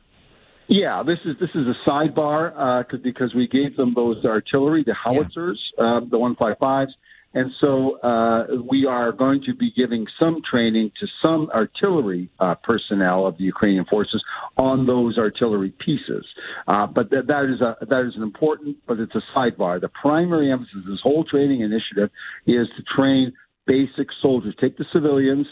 Yeah, 0.67 1.01
this 1.01 1.19
is 1.23 1.37
this 1.39 1.49
is 1.55 1.65
a 1.65 1.89
sidebar 1.89 2.51
uh, 2.57 2.97
because 3.01 3.33
we 3.33 3.47
gave 3.47 3.77
them 3.77 3.93
those 3.93 4.25
artillery, 4.25 4.83
the 4.83 4.93
howitzers, 4.93 5.57
yeah. 5.77 5.97
uh, 5.97 5.99
the 6.01 6.17
155s, 6.17 6.89
and 7.33 7.51
so 7.59 7.99
uh, 7.99 8.45
we 8.69 8.85
are 8.85 9.11
going 9.11 9.41
to 9.45 9.53
be 9.53 9.71
giving 9.75 10.05
some 10.19 10.41
training 10.49 10.91
to 10.99 11.07
some 11.21 11.49
artillery 11.53 12.29
uh, 12.39 12.55
personnel 12.63 13.25
of 13.27 13.37
the 13.37 13.43
Ukrainian 13.43 13.85
forces 13.85 14.23
on 14.57 14.87
those 14.87 15.17
artillery 15.17 15.73
pieces. 15.85 16.25
Uh, 16.67 16.87
but 16.87 17.09
that, 17.09 17.27
that 17.27 17.45
is 17.45 17.61
a 17.61 17.75
that 17.85 18.05
is 18.07 18.15
an 18.15 18.23
important, 18.23 18.77
but 18.87 18.99
it's 18.99 19.15
a 19.15 19.21
sidebar. 19.35 19.79
The 19.79 19.89
primary 19.89 20.51
emphasis 20.51 20.77
of 20.77 20.85
this 20.85 21.01
whole 21.03 21.23
training 21.23 21.61
initiative 21.61 22.09
is 22.45 22.67
to 22.77 22.83
train 22.95 23.33
basic 23.65 24.07
soldiers. 24.21 24.55
Take 24.59 24.77
the 24.77 24.85
civilians, 24.93 25.45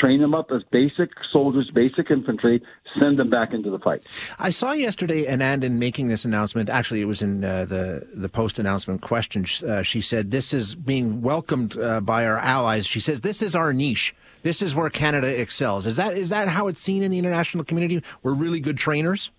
train 0.00 0.20
them 0.20 0.34
up 0.34 0.50
as 0.50 0.62
basic 0.70 1.10
soldiers, 1.30 1.70
basic 1.74 2.10
infantry, 2.10 2.62
send 2.98 3.18
them 3.18 3.28
back 3.28 3.52
into 3.52 3.70
the 3.70 3.78
fight. 3.78 4.02
I 4.38 4.50
saw 4.50 4.72
yesterday 4.72 5.26
Anandin 5.26 5.72
making 5.72 6.08
this 6.08 6.24
announcement. 6.24 6.68
Actually, 6.70 7.02
it 7.02 7.06
was 7.06 7.22
in 7.22 7.44
uh, 7.44 7.66
the 7.66 8.08
the 8.14 8.28
post 8.28 8.58
announcement 8.58 9.02
question. 9.02 9.44
Uh, 9.66 9.82
she 9.82 10.00
said 10.00 10.30
this 10.30 10.52
is 10.52 10.74
being 10.74 11.20
welcomed 11.20 11.78
uh, 11.78 12.00
by 12.00 12.26
our 12.26 12.38
allies. 12.38 12.86
She 12.86 13.00
says 13.00 13.20
this 13.20 13.42
is 13.42 13.54
our 13.54 13.72
niche. 13.72 14.14
This 14.42 14.62
is 14.62 14.74
where 14.74 14.88
Canada 14.88 15.28
excels. 15.40 15.86
Is 15.86 15.96
that 15.96 16.16
is 16.16 16.30
that 16.30 16.48
how 16.48 16.68
it's 16.68 16.80
seen 16.80 17.02
in 17.02 17.10
the 17.10 17.18
international 17.18 17.64
community? 17.64 18.02
We're 18.22 18.34
really 18.34 18.60
good 18.60 18.78
trainers. 18.78 19.30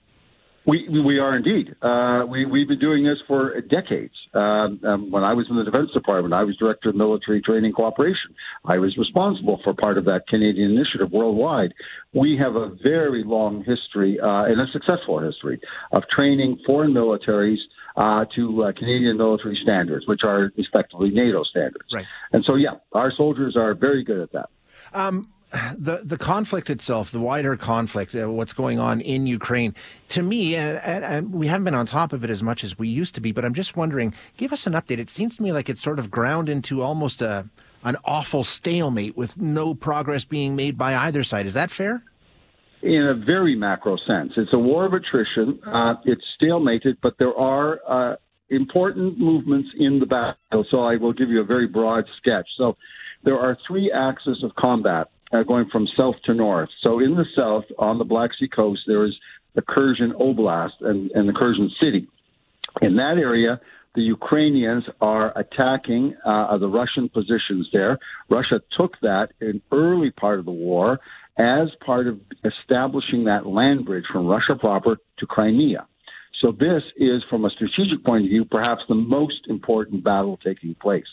We 0.65 0.87
we 0.89 1.17
are 1.17 1.35
indeed. 1.35 1.75
Uh, 1.81 2.23
we 2.27 2.45
we've 2.45 2.67
been 2.67 2.79
doing 2.79 3.03
this 3.03 3.17
for 3.27 3.59
decades. 3.61 4.13
Um, 4.33 4.79
um, 4.83 5.11
when 5.11 5.23
I 5.23 5.33
was 5.33 5.47
in 5.49 5.55
the 5.55 5.63
Defense 5.63 5.89
Department, 5.91 6.35
I 6.35 6.43
was 6.43 6.55
director 6.57 6.89
of 6.89 6.95
military 6.95 7.41
training 7.41 7.73
cooperation. 7.73 8.35
I 8.63 8.77
was 8.77 8.95
responsible 8.95 9.59
for 9.63 9.73
part 9.73 9.97
of 9.97 10.05
that 10.05 10.27
Canadian 10.27 10.71
initiative 10.71 11.11
worldwide. 11.11 11.73
We 12.13 12.37
have 12.37 12.55
a 12.55 12.69
very 12.83 13.23
long 13.23 13.63
history 13.63 14.19
uh, 14.19 14.43
and 14.45 14.61
a 14.61 14.67
successful 14.71 15.19
history 15.19 15.59
of 15.91 16.03
training 16.15 16.59
foreign 16.65 16.93
militaries 16.93 17.57
uh, 17.95 18.25
to 18.35 18.63
uh, 18.65 18.71
Canadian 18.73 19.17
military 19.17 19.57
standards, 19.63 20.05
which 20.07 20.21
are 20.23 20.51
respectively 20.57 21.09
NATO 21.09 21.43
standards. 21.43 21.89
Right. 21.91 22.05
And 22.33 22.45
so, 22.45 22.55
yeah, 22.55 22.75
our 22.93 23.11
soldiers 23.17 23.55
are 23.57 23.73
very 23.73 24.03
good 24.03 24.19
at 24.19 24.31
that. 24.33 24.49
Um, 24.93 25.29
the 25.77 26.01
the 26.03 26.17
conflict 26.17 26.69
itself, 26.69 27.11
the 27.11 27.19
wider 27.19 27.57
conflict, 27.57 28.15
uh, 28.15 28.29
what's 28.29 28.53
going 28.53 28.79
on 28.79 29.01
in 29.01 29.27
Ukraine, 29.27 29.75
to 30.09 30.23
me, 30.23 30.55
and, 30.55 30.77
and, 30.77 31.03
and, 31.03 31.33
we 31.33 31.47
haven't 31.47 31.65
been 31.65 31.75
on 31.75 31.85
top 31.85 32.13
of 32.13 32.23
it 32.23 32.29
as 32.29 32.41
much 32.41 32.63
as 32.63 32.79
we 32.79 32.87
used 32.87 33.15
to 33.15 33.21
be. 33.21 33.33
But 33.33 33.43
I'm 33.43 33.53
just 33.53 33.75
wondering, 33.75 34.13
give 34.37 34.53
us 34.53 34.65
an 34.65 34.73
update. 34.73 34.99
It 34.99 35.09
seems 35.09 35.35
to 35.37 35.43
me 35.43 35.51
like 35.51 35.69
it's 35.69 35.81
sort 35.81 35.99
of 35.99 36.09
ground 36.09 36.47
into 36.47 36.81
almost 36.81 37.21
a 37.21 37.49
an 37.83 37.97
awful 38.05 38.43
stalemate 38.43 39.17
with 39.17 39.41
no 39.41 39.73
progress 39.73 40.23
being 40.23 40.55
made 40.55 40.77
by 40.77 40.95
either 40.95 41.23
side. 41.23 41.45
Is 41.45 41.55
that 41.55 41.69
fair? 41.69 42.03
In 42.81 43.07
a 43.07 43.13
very 43.13 43.55
macro 43.55 43.97
sense, 44.07 44.33
it's 44.37 44.53
a 44.53 44.57
war 44.57 44.85
of 44.85 44.93
attrition. 44.93 45.59
Uh, 45.65 45.95
it's 46.05 46.23
stalemated, 46.41 46.97
but 47.03 47.15
there 47.19 47.35
are 47.35 47.79
uh, 47.87 48.15
important 48.49 49.19
movements 49.19 49.69
in 49.77 49.99
the 49.99 50.05
battle. 50.05 50.65
So 50.71 50.83
I 50.83 50.95
will 50.95 51.13
give 51.13 51.29
you 51.29 51.41
a 51.41 51.45
very 51.45 51.67
broad 51.67 52.05
sketch. 52.17 52.47
So 52.57 52.77
there 53.23 53.37
are 53.37 53.57
three 53.67 53.91
axes 53.91 54.43
of 54.43 54.55
combat 54.55 55.09
uh, 55.33 55.43
going 55.43 55.67
from 55.71 55.87
south 55.97 56.15
to 56.25 56.33
north. 56.33 56.69
So 56.81 56.99
in 56.99 57.15
the 57.15 57.25
south, 57.35 57.65
on 57.77 57.97
the 57.97 58.05
Black 58.05 58.31
Sea 58.39 58.47
coast, 58.47 58.81
there 58.87 59.05
is 59.05 59.13
the 59.55 59.61
Kherson 59.61 60.13
Oblast 60.19 60.81
and, 60.81 61.11
and 61.11 61.27
the 61.27 61.33
Kherson 61.33 61.69
city. 61.81 62.07
In 62.81 62.95
that 62.95 63.17
area, 63.17 63.59
the 63.95 64.01
Ukrainians 64.01 64.85
are 65.01 65.37
attacking 65.37 66.15
uh, 66.25 66.57
the 66.57 66.67
Russian 66.67 67.09
positions 67.09 67.67
there. 67.73 67.99
Russia 68.29 68.61
took 68.77 68.93
that 69.01 69.29
in 69.41 69.61
early 69.71 70.11
part 70.11 70.39
of 70.39 70.45
the 70.45 70.51
war 70.51 70.99
as 71.37 71.67
part 71.85 72.07
of 72.07 72.19
establishing 72.45 73.25
that 73.25 73.45
land 73.45 73.85
bridge 73.85 74.05
from 74.11 74.27
Russia 74.27 74.55
proper 74.57 74.97
to 75.17 75.25
Crimea. 75.25 75.87
So 76.41 76.51
this 76.51 76.81
is, 76.97 77.21
from 77.29 77.45
a 77.45 77.49
strategic 77.49 78.03
point 78.03 78.25
of 78.25 78.29
view, 78.29 78.45
perhaps 78.45 78.81
the 78.87 78.95
most 78.95 79.47
important 79.47 80.03
battle 80.03 80.39
taking 80.43 80.73
place. 80.75 81.05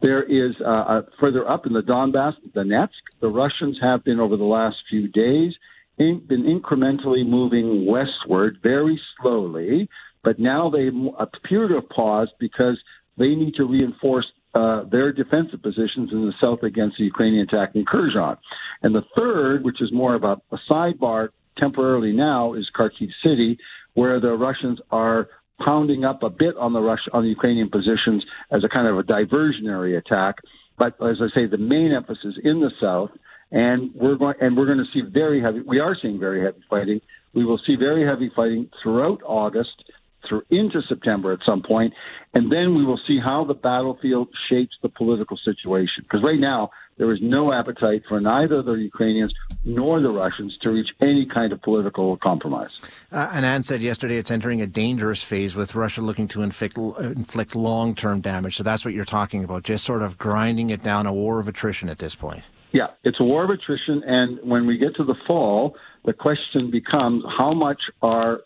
There 0.00 0.22
is 0.22 0.54
uh, 0.60 0.68
uh, 0.68 1.02
further 1.18 1.48
up 1.48 1.66
in 1.66 1.72
the 1.72 1.82
Donbass, 1.82 2.34
Donetsk. 2.54 2.88
The 3.20 3.28
Russians 3.28 3.78
have 3.82 4.04
been 4.04 4.20
over 4.20 4.36
the 4.36 4.44
last 4.44 4.76
few 4.88 5.08
days 5.08 5.54
in, 5.98 6.22
been 6.28 6.44
incrementally 6.44 7.26
moving 7.26 7.86
westward, 7.86 8.58
very 8.62 9.00
slowly, 9.20 9.88
but 10.22 10.38
now 10.38 10.70
they 10.70 10.88
appear 11.18 11.68
to 11.68 11.74
have 11.76 11.88
paused 11.88 12.32
because 12.38 12.78
they 13.16 13.34
need 13.34 13.54
to 13.54 13.64
reinforce 13.64 14.26
uh, 14.54 14.84
their 14.84 15.12
defensive 15.12 15.62
positions 15.62 16.10
in 16.12 16.26
the 16.26 16.32
south 16.40 16.62
against 16.62 16.96
the 16.98 17.04
Ukrainian 17.04 17.42
attack 17.42 17.70
in 17.74 17.84
Kherson. 17.84 18.36
And 18.82 18.94
the 18.94 19.04
third, 19.16 19.64
which 19.64 19.82
is 19.82 19.92
more 19.92 20.14
of 20.14 20.24
a, 20.24 20.36
a 20.52 20.58
sidebar 20.70 21.30
temporarily 21.58 22.12
now, 22.12 22.54
is 22.54 22.68
Kharkiv 22.76 23.10
City, 23.22 23.58
where 23.94 24.20
the 24.20 24.32
Russians 24.32 24.78
are 24.90 25.28
pounding 25.64 26.04
up 26.04 26.22
a 26.22 26.30
bit 26.30 26.56
on 26.56 26.72
the 26.72 26.80
Russian 26.80 27.12
on 27.12 27.22
the 27.22 27.28
Ukrainian 27.28 27.68
positions 27.68 28.24
as 28.50 28.64
a 28.64 28.68
kind 28.68 28.86
of 28.86 28.98
a 28.98 29.02
diversionary 29.02 29.98
attack. 29.98 30.36
But 30.78 30.94
as 31.02 31.16
I 31.20 31.28
say, 31.34 31.46
the 31.46 31.58
main 31.58 31.92
emphasis 31.92 32.34
in 32.42 32.60
the 32.60 32.70
south 32.80 33.10
and 33.50 33.94
we're 33.94 34.16
going 34.16 34.34
and 34.40 34.56
we're 34.56 34.66
going 34.66 34.78
to 34.78 34.92
see 34.92 35.02
very 35.08 35.40
heavy. 35.40 35.60
We 35.60 35.80
are 35.80 35.96
seeing 36.00 36.18
very 36.18 36.42
heavy 36.44 36.60
fighting. 36.68 37.00
We 37.34 37.44
will 37.44 37.60
see 37.66 37.76
very 37.76 38.06
heavy 38.06 38.30
fighting 38.34 38.68
throughout 38.82 39.20
August 39.24 39.84
through 40.28 40.42
into 40.50 40.82
September 40.88 41.32
at 41.32 41.38
some 41.46 41.62
point, 41.62 41.94
and 42.34 42.50
then 42.52 42.74
we 42.74 42.84
will 42.84 43.00
see 43.06 43.18
how 43.22 43.44
the 43.44 43.54
battlefield 43.54 44.28
shapes 44.48 44.76
the 44.82 44.88
political 44.88 45.38
situation. 45.44 46.02
Because 46.02 46.22
right 46.22 46.40
now 46.40 46.70
there 46.98 47.10
is 47.12 47.20
no 47.22 47.52
appetite 47.52 48.02
for 48.08 48.20
neither 48.20 48.62
the 48.62 48.72
Ukrainians 48.72 49.32
nor 49.64 50.00
the 50.00 50.10
Russians 50.10 50.56
to 50.62 50.70
reach 50.70 50.90
any 51.00 51.26
kind 51.26 51.52
of 51.52 51.62
political 51.62 52.16
compromise. 52.16 52.70
Uh, 53.10 53.28
Anand 53.28 53.64
said 53.64 53.80
yesterday 53.80 54.18
it's 54.18 54.30
entering 54.30 54.60
a 54.60 54.66
dangerous 54.66 55.22
phase 55.22 55.54
with 55.54 55.74
Russia 55.74 56.02
looking 56.02 56.28
to 56.28 56.42
inflict, 56.42 56.76
inflict 56.76 57.56
long-term 57.56 58.20
damage. 58.20 58.56
So 58.56 58.62
that's 58.62 58.84
what 58.84 58.94
you're 58.94 59.04
talking 59.04 59.44
about, 59.44 59.62
just 59.62 59.84
sort 59.84 60.02
of 60.02 60.18
grinding 60.18 60.70
it 60.70 60.82
down, 60.82 61.06
a 61.06 61.12
war 61.12 61.40
of 61.40 61.48
attrition 61.48 61.88
at 61.88 61.98
this 61.98 62.14
point. 62.14 62.42
Yeah, 62.72 62.88
it's 63.02 63.18
a 63.18 63.24
war 63.24 63.44
of 63.44 63.50
attrition, 63.50 64.02
and 64.04 64.38
when 64.42 64.66
we 64.66 64.76
get 64.76 64.94
to 64.96 65.04
the 65.04 65.14
fall, 65.26 65.74
the 66.04 66.12
question 66.12 66.70
becomes 66.70 67.24
how 67.38 67.54
much 67.54 67.80
are 68.02 68.42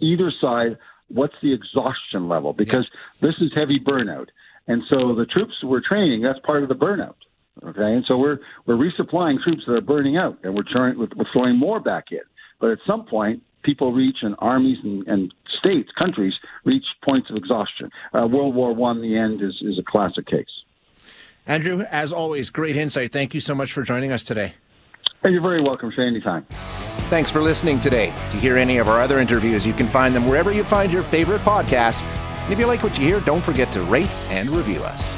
either 0.00 0.32
side 0.40 0.76
what's 1.08 1.34
the 1.42 1.52
exhaustion 1.52 2.28
level? 2.28 2.52
Because 2.52 2.86
yeah. 2.92 3.28
this 3.28 3.36
is 3.40 3.52
heavy 3.54 3.78
burnout. 3.78 4.28
And 4.66 4.82
so 4.88 5.14
the 5.14 5.26
troops 5.26 5.54
we're 5.62 5.80
training, 5.80 6.22
that's 6.22 6.38
part 6.40 6.62
of 6.62 6.68
the 6.68 6.74
burnout. 6.74 7.14
Okay, 7.62 7.80
and 7.82 8.04
so 8.06 8.18
we're 8.18 8.38
we're 8.66 8.76
resupplying 8.76 9.40
troops 9.42 9.62
that 9.66 9.74
are 9.74 9.80
burning 9.80 10.16
out, 10.16 10.38
and 10.42 10.54
we're 10.54 10.64
trying 10.68 10.98
we're 10.98 11.08
throwing 11.32 11.56
more 11.56 11.80
back 11.80 12.06
in. 12.10 12.20
But 12.60 12.70
at 12.70 12.78
some 12.86 13.04
point, 13.06 13.42
people 13.62 13.92
reach, 13.92 14.18
and 14.22 14.34
armies 14.40 14.78
and, 14.82 15.06
and 15.06 15.34
states, 15.58 15.90
countries 15.96 16.34
reach 16.64 16.84
points 17.04 17.30
of 17.30 17.36
exhaustion. 17.36 17.90
Uh, 18.12 18.26
World 18.26 18.54
War 18.54 18.74
One, 18.74 19.00
the 19.00 19.16
end 19.16 19.40
is 19.40 19.54
is 19.62 19.78
a 19.78 19.82
classic 19.82 20.26
case. 20.26 20.46
Andrew, 21.46 21.82
as 21.90 22.12
always, 22.12 22.50
great 22.50 22.76
insight. 22.76 23.12
Thank 23.12 23.34
you 23.34 23.40
so 23.40 23.54
much 23.54 23.72
for 23.72 23.82
joining 23.82 24.12
us 24.12 24.22
today. 24.22 24.54
You're 25.22 25.40
very 25.40 25.62
welcome, 25.62 25.90
Shay, 25.90 26.06
anytime. 26.06 26.44
Thanks 27.08 27.30
for 27.30 27.40
listening 27.40 27.80
today. 27.80 28.06
To 28.32 28.36
hear 28.38 28.56
any 28.56 28.78
of 28.78 28.88
our 28.88 29.00
other 29.00 29.20
interviews, 29.20 29.66
you 29.66 29.72
can 29.72 29.86
find 29.86 30.14
them 30.14 30.26
wherever 30.26 30.52
you 30.52 30.64
find 30.64 30.92
your 30.92 31.02
favorite 31.02 31.40
podcasts. 31.42 32.02
And 32.44 32.52
if 32.52 32.58
you 32.58 32.66
like 32.66 32.82
what 32.82 32.98
you 32.98 33.06
hear, 33.06 33.20
don't 33.20 33.42
forget 33.42 33.72
to 33.72 33.80
rate 33.82 34.10
and 34.28 34.50
review 34.50 34.82
us. 34.82 35.14